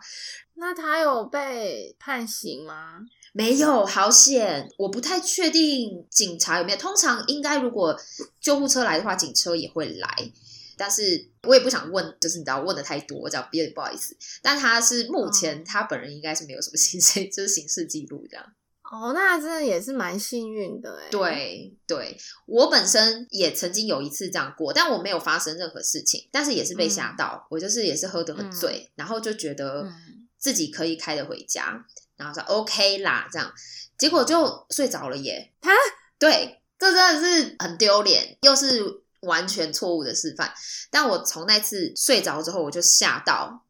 [0.54, 3.00] 那他有被判刑吗？
[3.34, 4.66] 没有，好险！
[4.78, 6.78] 我不太确定警察有没有。
[6.78, 7.94] 通常应该，如果
[8.40, 10.32] 救护车来的话，警车也会来。
[10.78, 14.16] 但是我也不想问，就是你知道问的太多，这样有点不好意思。
[14.40, 18.46] 但他是目前他本人应该是没有什么 刑事，就是刑事记录这样。
[18.92, 21.08] 哦，那真的也是蛮幸运的哎。
[21.10, 27.46] 对对，我本身也曾经有一次这样过，但我没有发生任何事情，但是也是被吓到。
[27.48, 29.90] 我就是也是喝得很醉，然后就觉得
[30.36, 31.82] 自己可以开得回家，
[32.16, 33.50] 然后说 OK 啦，这样，
[33.96, 35.54] 结果就睡着了耶。
[35.62, 35.70] 哈，
[36.18, 38.84] 对，这真的是很丢脸，又是
[39.20, 40.52] 完全错误的示范。
[40.90, 43.64] 但我从那次睡着之后，我就吓到，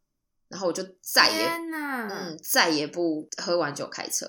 [0.48, 1.46] 然后我就再也
[2.10, 4.28] 嗯再也不喝完酒开车。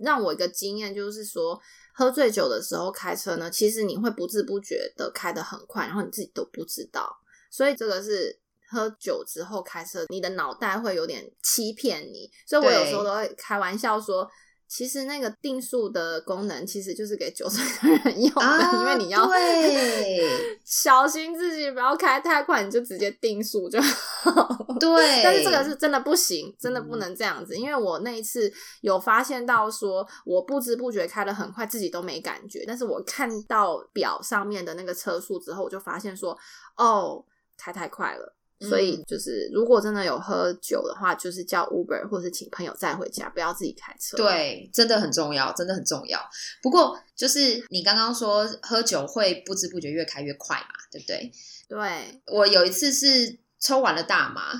[0.00, 1.60] 让我一个经验就是说，
[1.94, 7.10] 喝醉酒的时候开车呢，其实你会不知不觉的开得很快，然后你自己都不知道。
[7.50, 8.38] 所以这个是
[8.70, 12.30] 喝酒之后开车，你的脑袋会有点欺骗你。
[12.46, 14.28] 所以我有时候都会开玩笑说。
[14.70, 19.28] 其实那个定速的功能其实就是给九岁的人用的，因为你要
[20.64, 24.64] 小心自己不要开太快，你就直接定速就好。
[24.78, 27.56] 对，但是这个是真的不行，真的不能这样子。
[27.56, 28.50] 因为我那一次
[28.82, 36.38] 有发现到说，我不知不觉开的很快，自己都没感觉，但是我看到表上面的那个车速之后，我就发现说，
[36.76, 37.24] 哦，
[37.58, 38.36] 开太快了。
[38.60, 44.18] 所以就是，如果真的有喝酒的话，就是叫 Uber 或是请朋友载回家，不要自己开车。
[44.18, 46.20] 对，真的很重要，真的很重要。
[46.62, 51.32] 不过，就是你刚刚说喝酒会不知不觉越开越快嘛，对不对？
[51.68, 54.52] 对，我有一次是抽完了大麻，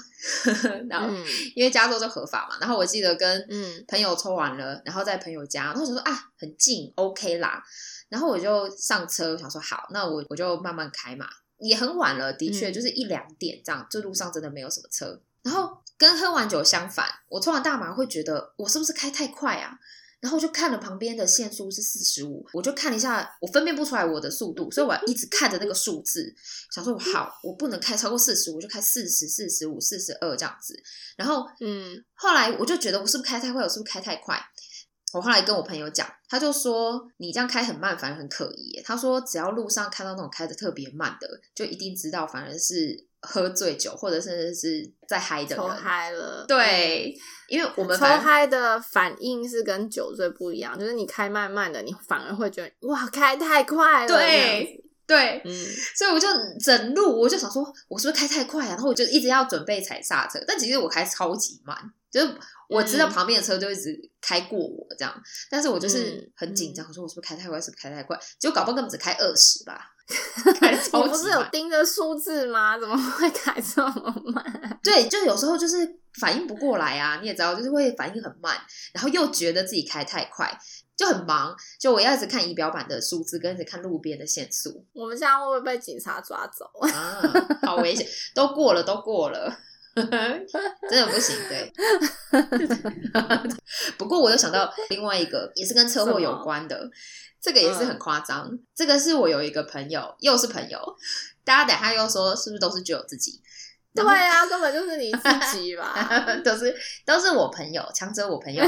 [0.88, 1.14] 然后
[1.54, 3.46] 因为加州就合法嘛，然后我记得跟
[3.86, 7.62] 朋友抽完了，然后在朋友家，然后就说啊，很近，OK 啦，
[8.08, 11.26] 然后我就上车，想说好，那我我就慢慢开嘛。
[11.60, 15.20] 也很晚了，的确就是一两点这样，这路上真的没有什么车。
[15.42, 19.78] 然后跟喝完酒相反，我抽完大麻会觉得我是不是开太快啊？
[20.20, 26.34] 然后我就看了旁边的限速是四十五，我就看了一下，我分辨不出来我的速度，所以我一直看着那个数字，
[26.70, 30.78] 想说好，我不能开超过四十五，我就开四十四十五、四十二这样子。
[31.16, 34.38] 然后嗯，后来我就觉得我是不是开太快，我是不是开太快？
[35.12, 38.80] 我后来跟我朋友讲，他就说你这样开很慢，反而很可疑。
[38.84, 45.76] 他说只要路上看到那种开的特别慢的，就一定知道反而是喝醉酒或者甚至是在嗨的抽人。
[45.76, 47.14] 嗨了，对，
[47.48, 54.08] 因为我们抽嗨的反应是跟酒醉不一样，就是你开慢慢的，你反而会觉得哇，开太快了。
[54.08, 56.28] 对，对，嗯，所以我就
[56.60, 58.70] 整路我就想说，我是不是开太快啊？
[58.70, 61.76] 然后我就一直要准备踩刹车，但其实我开超级慢，
[62.10, 62.34] 就是
[62.68, 68.18] 我知道嗯旁边的车就一直开过我这样，但是我就是嗯很紧张，我说我是不是开太快，是不是开太快？
[68.38, 69.92] 结果搞不好根本只开二十吧，
[70.60, 71.42] 开得超你不是有。
[71.52, 72.78] 盯着数字吗？
[72.78, 74.44] 怎么会开这么慢？
[74.82, 78.56] 对，就有时候就是反应不过来啊，你也知道，就是会反应很慢，
[78.92, 80.58] 然后又觉得自己开太快，
[80.96, 81.54] 就很忙。
[81.78, 86.64] 就我要一直看仪表板的数字，跟一直看路边的限速我们现在会不会被警察抓走？
[86.88, 87.22] 啊，
[87.62, 88.06] 好危险！
[88.34, 89.54] 都过了，都过了。
[90.88, 91.72] 真的不行，对。
[93.98, 96.90] 不过我又想到另外一个，也是跟车祸有关的，
[97.40, 98.50] 这个也是很夸张。
[98.74, 100.80] 这个是我有一个朋友，又是朋友，
[101.44, 103.40] 大家等下又说是不是都是只有自己？
[103.92, 106.24] 对啊，根本就是你自己吧。
[106.44, 106.72] 都是
[107.04, 108.64] 都是我朋友，强者我朋友。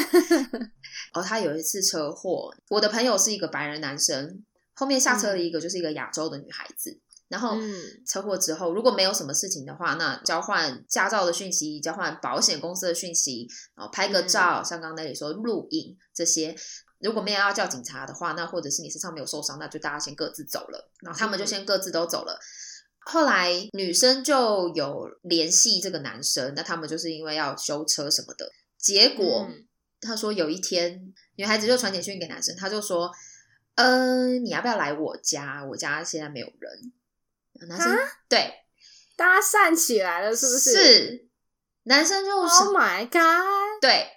[1.13, 4.43] 哦，他有一次车祸，我的朋友是一个白人男生，
[4.75, 6.99] 后面下车的一个就是一个亚洲的女孩子。
[7.33, 16.55] 然后嗯车祸之后，如果没有什么事情的话，那交换驾照的讯息，交换保险公司的讯息，然后拍个照，像刚刚那里说录影这些。
[17.01, 20.91] 如果没有要叫警察的话，那或者是你身上没有受伤，那就大家先各自走了。
[21.01, 22.39] 然后他们就先各自都走了。
[23.01, 28.53] 后来女生就有联系这个男生，那他们就是因为要修车什么的。
[28.79, 29.67] 结果、嗯
[30.05, 33.09] 他说有一天，女孩子就传简讯给男生，他就说
[33.77, 35.65] ：“呃，你要不要来我家？
[35.65, 36.93] 我家现在没有人。”
[37.69, 38.55] 男生对
[39.17, 40.71] 大家散起来了，是不是？
[40.71, 41.29] 是
[41.85, 43.81] 男生就想 Oh my god！
[43.81, 44.09] 对，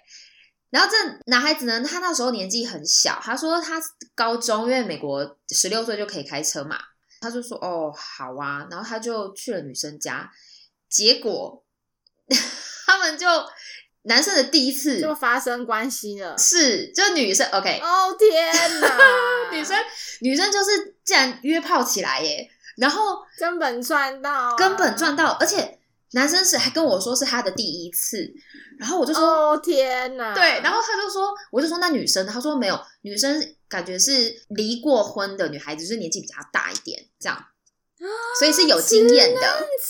[0.70, 0.96] 然后这
[1.26, 3.80] 男孩子呢，他那时候年纪很小，他说他
[4.14, 6.78] 高中，因为美国十六岁就可以开车嘛，
[7.20, 10.30] 他就说哦好啊，然后他就去了女生家，
[10.88, 11.64] 结果
[12.86, 13.26] 他们就
[14.02, 16.38] 男生的第一次就发生关系了。
[16.38, 19.50] 是就女生 OK，、哦天哪！
[19.50, 19.76] 女生
[20.20, 25.78] 女生就是竟然约炮起来耶，然后根本赚到啊，根本赚到，而且
[26.12, 28.32] 男生是还跟我说是他的第一次，
[28.78, 29.26] 然后我就说。
[29.26, 30.34] 哦天哪！
[30.34, 34.12] 对，然后他就说，我就说那女生，他说没有，女生感觉是
[34.50, 37.44] 离过婚的女孩子，就是年纪比较大一点，这样，
[38.38, 39.40] 所以是有经验的，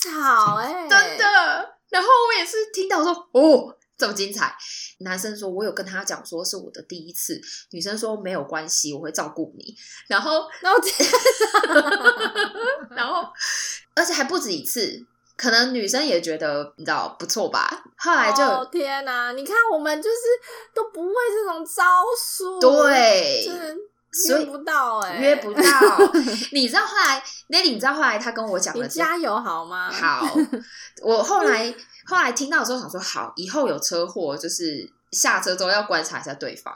[0.02, 1.74] 草哎，真的。
[1.90, 4.56] 然后我也是听到说，哦，这么精彩。
[5.00, 7.40] 男生说，我有跟他讲说是我的第一次，
[7.72, 9.74] 女生说没有关系，我会照顾你。
[10.08, 10.78] 然后，然后
[14.36, 15.02] 不止一次，
[15.34, 17.84] 可能女生也觉得你知道不错吧。
[17.96, 19.32] 后来就、哦天哪！
[19.32, 20.16] 你看我们就是
[20.74, 21.82] 都不会这种招
[22.14, 23.48] 数，对，
[24.28, 25.62] 约不到哎，约不到。
[26.52, 29.90] 你知道后来 Nelly，你知道后来他跟我讲你了，加油好吗？
[29.90, 30.28] 好，
[31.02, 36.74] 我后来后来听到的时候想说，好，以后有车祸就是下车之后要观察一下对方，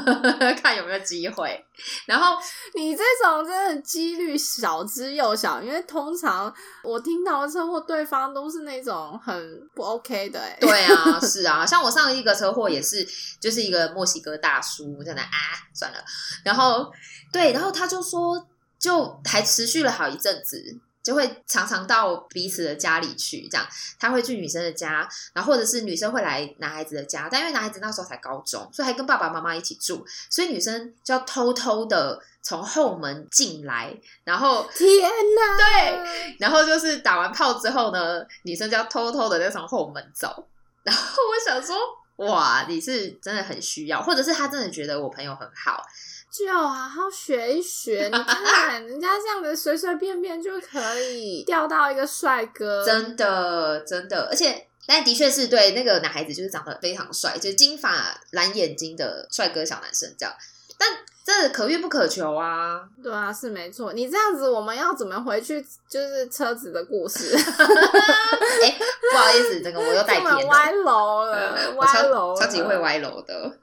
[0.62, 1.64] 看有没有机会。
[2.06, 2.36] 然后
[2.74, 6.52] 你这种真的几率小之又小，因为通常
[6.84, 13.06] 我听到的车祸，对方都是那种很不 OK 的、欸，对啊， 是啊，像我上一个车祸也是，
[13.40, 15.28] 就是一个墨西哥大叔在那啊，
[15.74, 15.98] 算了，
[16.44, 16.92] 然后
[17.32, 18.46] 对，然后他就说，
[18.78, 20.62] 就还持续了好一阵子，
[21.02, 23.66] 就会常常到彼此的家里去，这样
[23.98, 35.56] 他会去女生的家，然后或者是女生会来男孩子的家，但因为男孩子那时候才高中，所以还跟爸爸妈妈一起住，所以女生就要偷偷的从后门进来，然后天哪！
[35.56, 40.46] 对，然后就是打完炮之后呢，女生就要偷偷的再从后门走。
[40.82, 41.76] 然后我想说，
[42.16, 45.82] 哇，你是真的很需要，或者是他真的觉得我朋友很好，
[46.30, 48.04] 就好好学一学。
[48.12, 54.66] 你看人家这样子随随便便就可以钓到一个帅哥，真的真的，而且。
[54.86, 60.34] 但的确是对那个男孩子，就是长得非常帅，就是金发蓝眼睛的帅哥小男生这样。
[60.76, 60.88] 但
[61.24, 62.80] 这可遇不可求啊。
[63.00, 63.92] 对啊，是没错。
[63.92, 65.64] 你这样子，我们要怎么回去？
[65.88, 67.36] 就是车子的故事。
[67.38, 68.78] 哎、
[69.12, 70.82] 不好意思，这个我又带偏歪了。
[70.82, 73.56] 楼了，歪楼， 超级会歪楼的，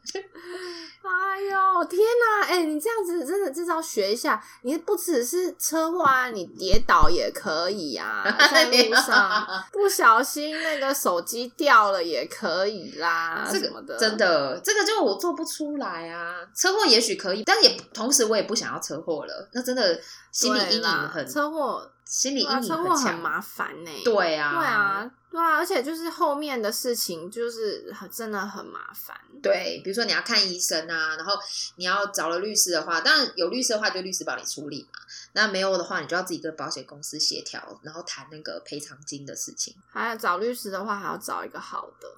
[1.07, 2.47] 哎呦天哪！
[2.47, 16.37] 哎、你这样子真的至少学一下，你不只是车祸啊，你跌倒也可以啊， 在路上不小心那个手机掉了也可以啦，这什么的，个真的，这个就我做不出来啊。
[16.55, 19.49] 车祸也许可以，但也同时我也不想要车祸了。
[19.53, 19.99] 那真的
[20.31, 23.19] 心理阴影很，车祸，心理阴影很强。
[23.19, 29.19] 麻烦呢、对啊，对啊，对啊，而且就是后面的事情，就是很真的很麻烦。
[29.41, 31.33] 对，比如说你要看医生啊，然后
[31.75, 34.99] 你要找了律师的话，当然有律师的话就律师帮你处理嘛。
[35.33, 39.75] 那没有的话，你就要自己跟保险公司协调，然后谈那个赔偿金的事情。
[39.91, 42.13] 还要找律师的话，还要找一个好的。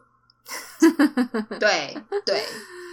[1.59, 2.45] 对对，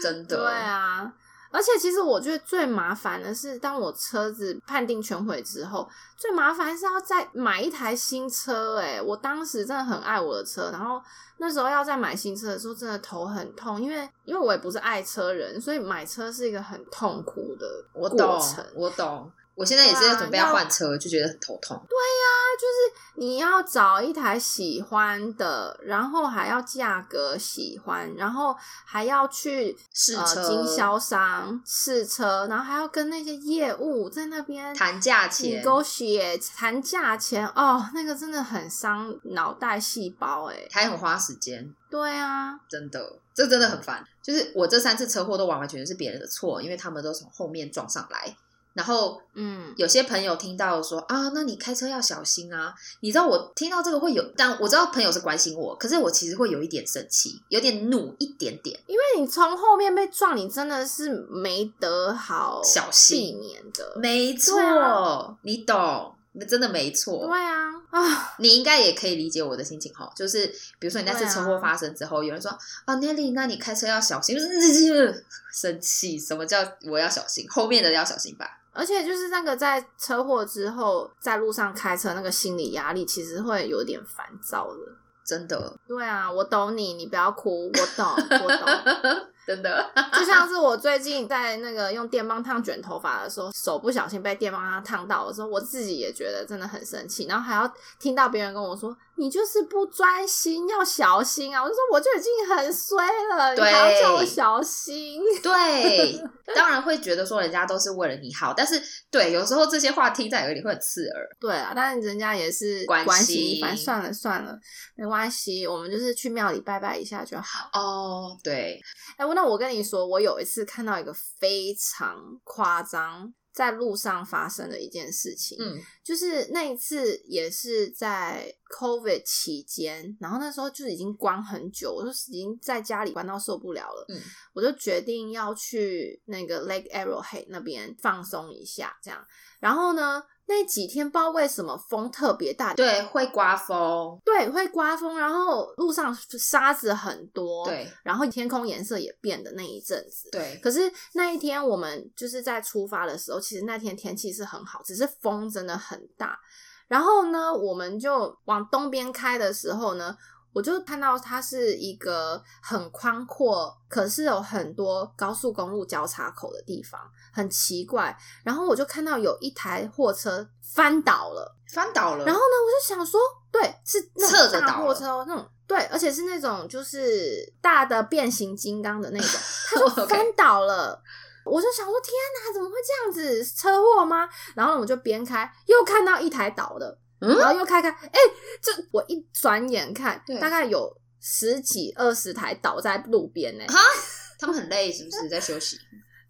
[0.02, 0.36] 真的。
[0.36, 1.12] 对啊，
[1.50, 9.00] 而且其实我觉得最麻烦的是，当我车子判定全毁之后，最麻烦是要再买一台新车、欸。
[9.00, 11.00] 我当时真的很爱我的车，然后
[11.38, 19.30] 那时候要再买新车的时候，真的头很痛，因为因为我也不是爱车人，所以买车是一个很痛苦的过我懂程。，我懂。
[19.56, 21.76] 我现在也是对啊在准备要要换车，就觉得很头痛。
[21.88, 22.26] 对呀，
[22.60, 28.54] 就是你要找一台喜欢的，然后还要价格喜欢，然后
[28.84, 40.68] 还要去呃试车经销商试车，然后还要跟那些业务在那边谈价钱 negotiate 谈价钱哦，那个真的很伤脑袋细胞哎。
[40.70, 44.04] 还很花时间，对啊，真的，这真的很烦。
[44.22, 48.36] 就是我这三次车祸都完完全全是别人的错，因为他们都从后面撞上来。
[48.76, 52.74] 然后嗯，有些朋友听到说啊，那你开车要小心啊。
[53.00, 58.78] 你知道我听到这个会有，但我知道朋友是关心我，可是我其实会有一点生气，有点怒一点点。
[58.86, 63.94] 因为你从后面被撞，你真的是没得好小心避免的。
[63.96, 67.26] 没错，啊你懂，那真的没错。
[67.26, 70.46] 对啊，啊，你应该也可以理解我的心情哈，就是
[70.78, 72.50] 比如说你那次车祸发生之后，有人说
[72.84, 74.36] 啊，Nelly，那你开车要小心，
[75.50, 76.58] 生气，什么叫
[76.90, 77.46] 我要小心？
[77.48, 78.60] 后面的要小心吧。
[78.76, 84.80] 而且就是那个在车祸之后在路上开车那个心理压力，其实会有点烦躁的。
[85.24, 88.06] 真的，对啊，我懂你，你不要哭，我懂，
[88.44, 89.26] 我懂。
[89.46, 105.20] 真的， 就像是我最近在那个用电棒烫卷头发的时候，手不小心被电棒烫烫到的时候，我自己也觉得真的很生气，然后还要听到别人跟我说：“你就是不专心，要小心啊！”我就说我就已经很衰了，你还要叫我小心？
[105.42, 106.20] 对，
[106.54, 111.28] 当然会觉得说人家都是为了你好，但是对，有时候这些话听在耳里会很刺耳。
[111.38, 114.58] 对啊，但是人家也是关关心系，反正算了算了，
[114.96, 117.70] 没关系，我们就是去庙里拜拜一下就好。
[117.72, 118.80] 哦，对，
[119.16, 134.18] 哎、那我跟你说，我有一次看到一个非常夸张，在路上发生的一件事情，嗯，就是那一次也是在 COVID 期间，然后那时候就已经关很久，我就已经在家里关到受不了了，嗯，
[134.54, 139.22] 我就决定要去那个 Lake Arrowhead 那边放松一下，这样。
[139.60, 150.30] 然后呢，那几天不知道为什么风特别大，对，会刮风，对，会刮风，然后路上沙子很多，，对然后天空颜色也变的那一阵子。
[150.30, 156.38] 对，可是那一天我们就是在出发的时候，其实那天天气是很好，只是风真的很大。
[156.86, 160.16] 然后呢，我们就往东边开的时候呢，
[160.52, 167.00] 我就看到它是一个很宽阔，可是有很多高速公路交叉口的地方，
[167.36, 168.16] 很奇怪。
[168.42, 171.54] 然后我就看到有一台货车翻倒了。
[171.72, 173.20] 翻倒了，然后呢，我就想说，
[173.50, 179.40] 对，是那侧着倒货车哦，那种对，而且是那种就是大的变形金刚的那种，
[179.74, 181.02] 它就翻倒了。
[181.44, 183.44] 我就想说，天哪，怎么会这样子？
[183.44, 184.28] 车祸吗？
[184.54, 188.18] 然后呢，我就边开，又看到一台倒的，嗯然后又开开，哎、
[188.62, 193.80] 这我一转眼看，大概有十几二十台倒在路边呢，哈
[194.38, 195.76] 他们很累，是不是在休息？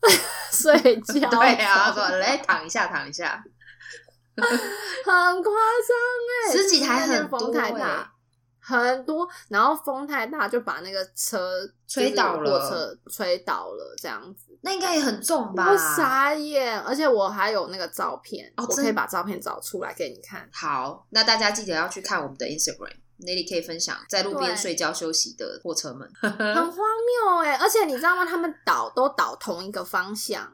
[0.52, 1.28] 睡觉。
[1.30, 3.42] 对啊，说来躺一下，躺一下，
[4.36, 4.44] 很
[5.42, 5.96] 夸张
[6.48, 8.12] 哎，十几台很多风太欸大，
[8.60, 14.58] 很多，然后风太大就把那个车吹倒了车吹倒了，这样子。
[14.62, 15.70] 那应该也很重吧？
[15.70, 20.48] 我傻眼，而且我还有那个照片，哦我可以把照片找出来给你看。
[20.52, 22.96] 好，那大家记得要去看我们的 Instagram。
[23.20, 26.08] Nelly 可以分享在路边睡觉休息的货车们。
[26.20, 28.24] 很荒谬哎、而且你知道吗？
[28.24, 30.44] 他们倒都倒同一个方向，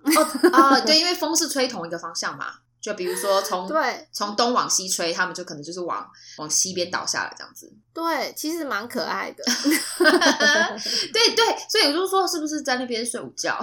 [0.52, 2.54] 哦， 对，因为风是吹同一个方向嘛。
[2.80, 6.04] 就比如说从对从东往西吹，他们就可能就是往
[6.38, 7.72] 往西边倒下来这样子。
[7.94, 9.44] 对，其实蛮可爱的。
[11.12, 13.56] 对对，所以我就说是不是在那边睡午觉，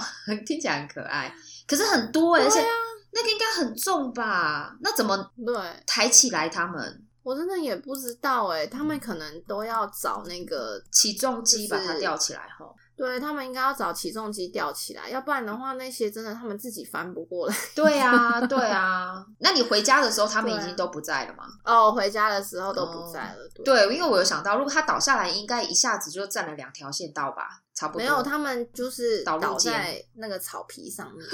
[0.46, 1.36] 听起来很可爱，
[1.68, 2.74] 可是很多哎、而且对啊
[3.12, 4.74] 那个应该很重吧？
[4.80, 5.54] 那怎么对，
[5.86, 6.48] 抬起来？
[6.48, 12.76] 他们我真的也不知道哎、他们可能都要找那个，起重机把它吊起来吼。
[12.98, 17.56] 对他们应该要找起重机吊起来，要不然的话，那些真的他们自己翻不过来。
[17.76, 19.24] 对啊， 对啊。
[19.38, 21.44] 那你回家的时候，他们已经都不在了吗？
[21.64, 23.36] 哦，回家的时候都不在了。
[23.54, 28.02] 对，对，因为我有想到，如果他倒下来，应该一下子就占了两条线道吧，差不多。
[28.02, 31.26] 没有，他们就是倒在那个草皮上面。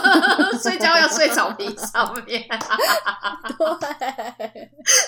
[0.58, 2.40] 睡觉要睡草皮上面。
[2.48, 2.56] 对，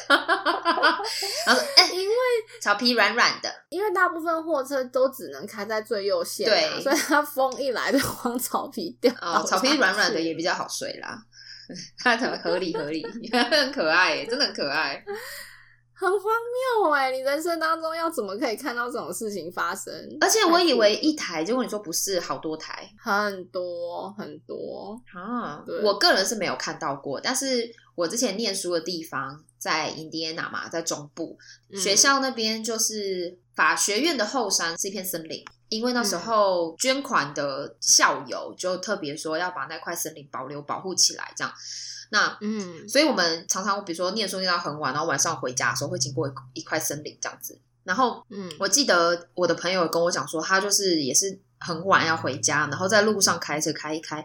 [0.06, 2.14] 然后说，哎、因为
[2.60, 9.10] 草皮软软的，因为大部分货车都只能开在最右线、啊，对所以它风一来就往草皮掉。
[9.22, 11.18] 哦，草皮软软的也比较好睡啦。
[11.96, 15.02] 它很合理合理，很可爱，真的很可爱。
[16.02, 16.32] 很荒
[16.82, 19.92] 谬哎、你人生当中要怎么可以看到这种事情发生？
[20.20, 25.80] 而且我以为一台，结果你说不是，好多台很多很多，啊对。
[25.84, 31.38] 我个人是没有看到过，但是我之前念书的地方在印第安纳嘛，在中部，
[31.70, 41.52] 嗯学校那边就是法学院的后山是一片森林，因为那嗯时候捐款的校友就特别说要把那块森林保留保护起来，这样。
[42.10, 47.58] 那嗯所以我们常常比如说念书念到很晚，然后晚上回家的时候会经过一一块森林这样子。
[47.84, 54.24] 然后嗯，我记得我的朋友跟我讲说，他就是也是很晚要回家，然后在路上开车开一开，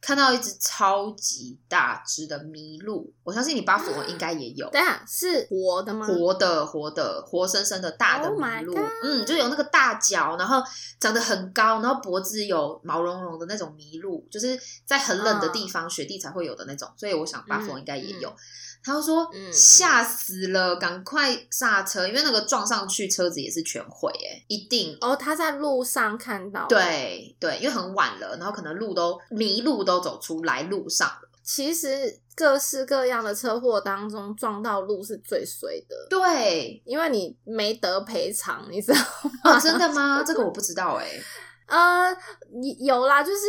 [0.00, 3.12] 看到一只超级大只的麋鹿。
[3.24, 4.68] 我相信你巴佛应该也有。
[4.70, 6.06] 对啊是活的吗？
[6.06, 10.62] 活的、活的、活生生的大的 Oh 麋鹿嗯，就有那个大脚，然后
[11.00, 18.28] 长得很高，然后脖子有毛茸茸的那种麋鹿，就是在很冷的地方、雪地才会有的那种，所以我想巴佛应该也有。
[18.28, 18.36] 嗯
[18.86, 24.96] 他就说嗯吓死了，赶快刹车，因为那个撞上去车子也是全毁，哎，一定。
[25.00, 31.28] 哦，他在路上看到。，对对，因为很晚了，然后可能路都迷路都走出来路上了。
[31.42, 39.30] 其实各式各样的车祸当中撞到路是最衰的，对，因为你没得赔偿，你知道吗？
[39.56, 40.22] 哦，真的吗？
[40.24, 41.08] 这个我不知道哎。
[41.66, 42.16] 呃，
[42.52, 43.40] 你有啦，就是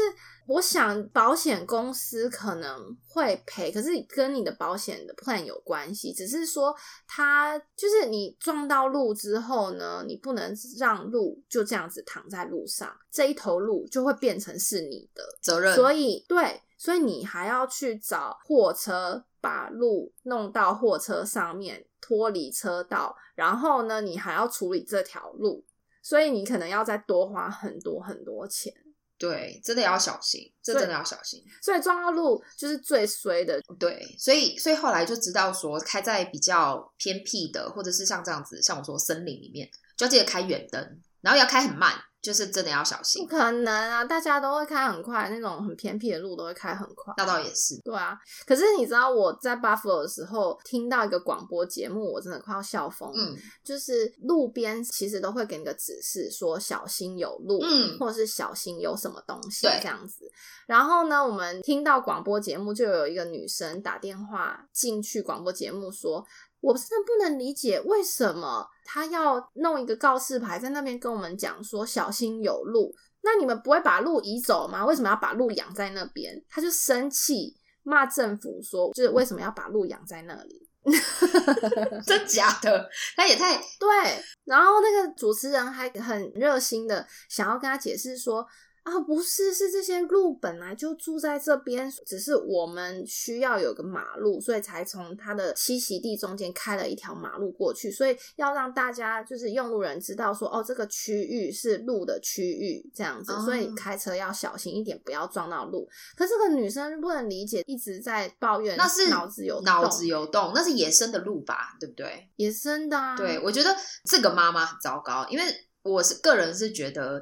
[0.48, 6.74] 我想保险公司可能会赔，可是跟你的保险的 plan 有关系，只是说
[7.06, 25.66] 它就是你撞到路之后呢，你不能让路就这样子躺在路上，这一头路就会变成是你的，责任，所以对，所以你还要去找货车把路弄到货车上面，脱离车道，然后呢，你还要处理这条路，
[26.02, 28.74] 所以你可能要再多花很多很多钱。
[29.18, 31.44] 对，真的要小心，这真的要小心。
[31.62, 43.40] 所以撞到路就是最衰的，对，所以所以后来就知道说，开在比较偏僻的，或者是像这样子，像我说森林里面，就要记得开远灯，然后要开很慢，就是真的要小心不心。
[43.40, 44.06] 可能啊！
[44.06, 47.14] 大家都会开很快，那种很偏僻的路都会开很快。
[47.18, 53.12] 那倒也是，对啊，可是你知道我在 Buffalo 的时候听到一个广播节目，我真的快要笑疯。
[53.16, 60.30] 嗯，就是路边其实都会给你个指示，说小心有路，嗯或者是小心有什么东西对这样子。
[60.68, 66.26] 然后呢，我们听到广播节目，就有一个女生打电话进去广播节目说。
[66.60, 74.86] 我真的不能理解为什么他要弄一个告示牌在那边跟我们讲说小心有路，那你们不会把路移走吗？
[74.86, 76.44] 为什么要把路养在那边？
[76.50, 80.68] 他就生气骂政府说，就是为什么要把路养在那里？
[82.06, 88.46] 真假的，他也太对，然后那个主持人还很热心的想要跟他解释说。
[88.88, 105.86] 啊，不是，是这些鹿本来就住在这边，只是我们需要有个马路，所以才从它的栖息地中间开了一条马路过去，所以要让大家就是用路人知道说，哦，这个区域是路的区域，这样子，哦所以开车要小心一点，不要撞到鹿。
[106.16, 112.30] 可这个女生不能理解，一直在抱怨，那是脑子有脑子有洞，那是野生的鹿吧，对不对？
[112.38, 113.76] 野生的啊，对，我觉得
[114.06, 115.44] 这个妈妈很糟糕，因为
[115.84, 117.22] 我是个人是觉得。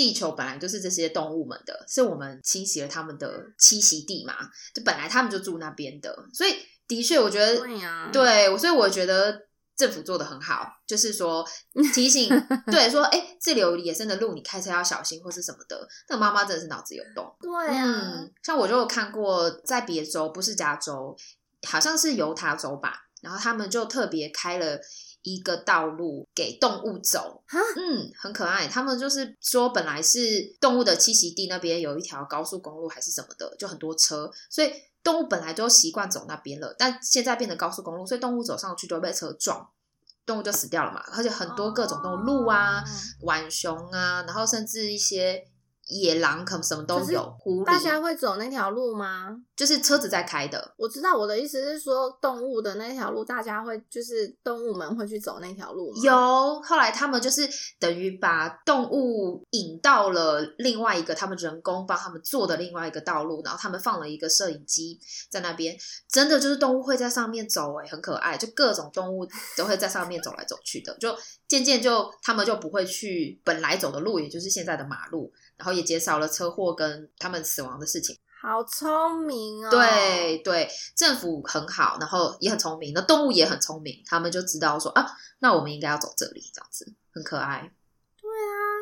[0.00, 4.34] 地球本来就是这些动物们的，是我们侵袭了他们的栖息地嘛，
[4.72, 6.56] 就本来他们就住那边的，所以
[6.88, 9.46] 的确，我觉得对呀对，所以我觉得
[9.76, 11.46] 政府做的很好，就是说
[11.92, 12.30] 提醒，
[12.72, 15.86] 对，说哎，这里有野生的鹿，你开车要小心或是什么的。
[16.08, 17.30] 那个妈妈真的是脑子有洞。
[17.38, 21.14] 对啊，嗯，像我就有看过，在别州，不是加州，
[21.68, 24.80] 好像是犹他州吧，然后他们就特别开了
[25.22, 27.42] 一个道路给动物走。
[27.46, 28.66] 哈嗯，很可爱。
[28.66, 30.20] 他们就是说，本来是
[30.60, 36.74] 动物的栖息地，那边有一条高速公路还是什么的，就很多车，所以动物本来就习惯走那边了。
[36.78, 39.68] 但现在变成高速公路，所以动物走上去就被车撞，
[40.24, 41.02] 动物就死掉了嘛。
[41.12, 42.84] 而且很多各种动物，鹿啊、
[43.20, 45.46] 浣熊啊，然后甚至一些
[45.90, 47.36] 野狼，可能什么都有。
[47.38, 49.36] 狐大家会走那条路吗？
[49.54, 56.00] 就是车子在开的，我知道我的意思是说，动物的那条路，大家会就是动物们会去走那条路吗？
[56.02, 57.46] 有，后来他们就是
[57.78, 65.76] 等于把动物引到了另外一个他们人工帮他们做的另外一个道路，然后他们放了一个摄影机在那边，
[66.08, 69.26] 真的就是动物会在上面走、欸，很可爱，就各种动物
[69.56, 71.14] 都会在上面走来走去的，就
[71.46, 75.30] 渐渐就他们就不会去本来走的路，也就是现在的马路，
[75.60, 78.18] 然后也减少了车祸跟他们死亡的事情。
[78.40, 79.70] 好聪明哦！
[79.70, 85.06] 对对，政府很好，然后也很聪明，那动物也很聪明，他们就知道说啊，
[85.40, 87.70] 那我们应该要走这里，这样子很可爱。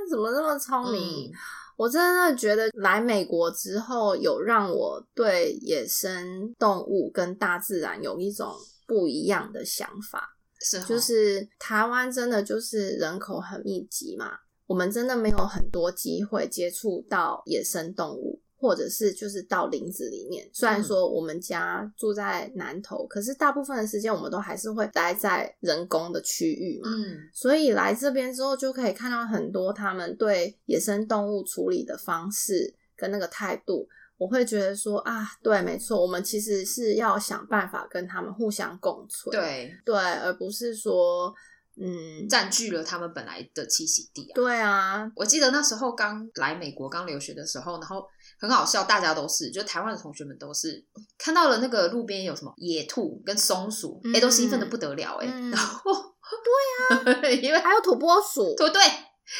[0.08, 1.28] 怎么那么聪明？
[1.28, 1.32] 嗯，
[1.76, 8.54] 我真的觉得来美国之后，有让我对野生动物跟大自然有一种
[8.86, 10.36] 不一样的想法。
[10.60, 14.38] 是哦就是台湾真的就是人口很密集嘛，
[14.68, 20.48] 我们真的没有很多机会接触到野生动物，或者是就是到林子里面。
[20.52, 26.90] 虽然说我们家住在南头，可是大部分的时间我们都还是会待在人工的区域嘛。
[26.92, 33.88] 嗯所以来这边之后，就可以看到很多他们对野生动物处理的方式跟那个态度。
[34.18, 41.32] 我会觉得说啊，对，没错，我们其实是要想办法跟他们互相共存，对，对，而不是说，
[41.80, 44.34] 嗯，占据了他们本来的栖息地啊。
[44.34, 48.04] 对啊，我记得那时候刚来美国刚留学的时候，然后
[48.40, 50.84] 很好笑，大家都是，就台湾的同学们都是
[51.16, 55.50] 看到了那个路边有什么野兔跟松鼠，哎、嗯都兴奋的不得了、哎、嗯。
[55.50, 58.82] 然后对啊， 因为还有土拨鼠，对 对，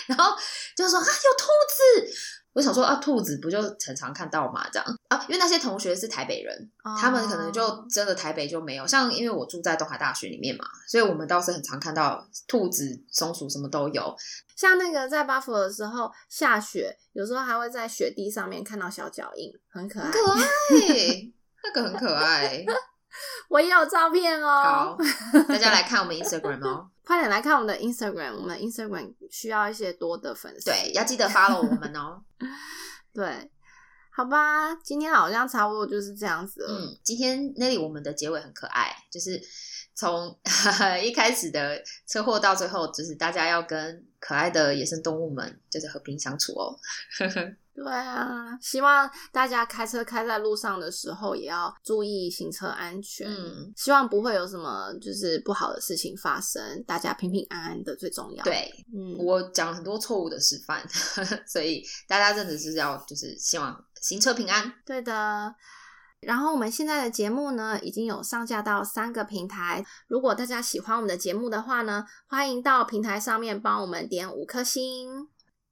[0.07, 0.37] 然后
[0.77, 1.47] 就说啊有兔
[2.07, 2.13] 子，
[2.55, 14.17] 我想说啊兔子不就很常看到嘛，这样啊，因为那些同学是台北人，他们可能就哦真的台北就没有，像因为我住在东海大学里面嘛，所以我们倒是很常看到兔子、松鼠什么都有。
[14.57, 20.11] 像那个在巴佛的时候下雪，有时候还会在雪地上面看到小脚印，很可爱。
[20.11, 20.43] 很可爱，
[21.63, 22.65] 那个很可爱。
[23.49, 24.99] 我也有照片哦好，，
[25.49, 26.89] 大家来看我们 Instagram 哦。
[27.09, 30.67] 快点来看我们的 Instagram，我们的 Instagram 需要一些多的粉丝。
[30.67, 32.23] 对，要记得 follow 我们哦。
[33.15, 33.51] 对，
[34.11, 36.69] 好吧，今天好像差不多就是这样子了。
[36.69, 39.41] 嗯，今天那里我们的结尾很可爱，就是
[39.95, 40.39] 从
[41.03, 46.79] 一开始的车祸到最后，就是大家要跟可爱的野生动物们就是和平相处哦。
[47.85, 53.27] 对啊，希望大家开车开在路上的时候也要注意行车安全。
[53.31, 60.85] 嗯，希望不会有什么就是不好的事情发生，大家平平安安的最重要。，对嗯，我讲了很多错误的示范，
[61.47, 64.73] 所以大家真的是要就是希望行车平安。
[64.85, 65.55] 对的。
[66.21, 69.87] 然后我们现在的节目呢，已经有上架到三个平台。
[70.09, 75.29] 如果大家喜欢我们的节目的话呢，欢迎到平台上面帮我们点五颗星。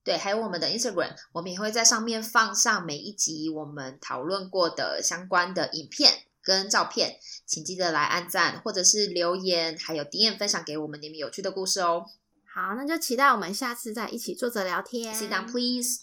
[0.06, 12.06] 对，还有我们的 Instagram，我们也会在上面放上每一集我们讨论过的相关的影片跟照片，请记得来按赞或者是留言，还有 DM 分享给我们你们有趣的故事哦。
[12.44, 15.12] 好，那就期待我们下次再一起坐着聊天。
[15.12, 16.02] Sit down, please.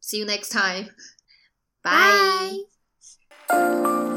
[0.00, 0.90] See you next time.
[1.82, 2.66] Bye.
[3.48, 4.09] Bye.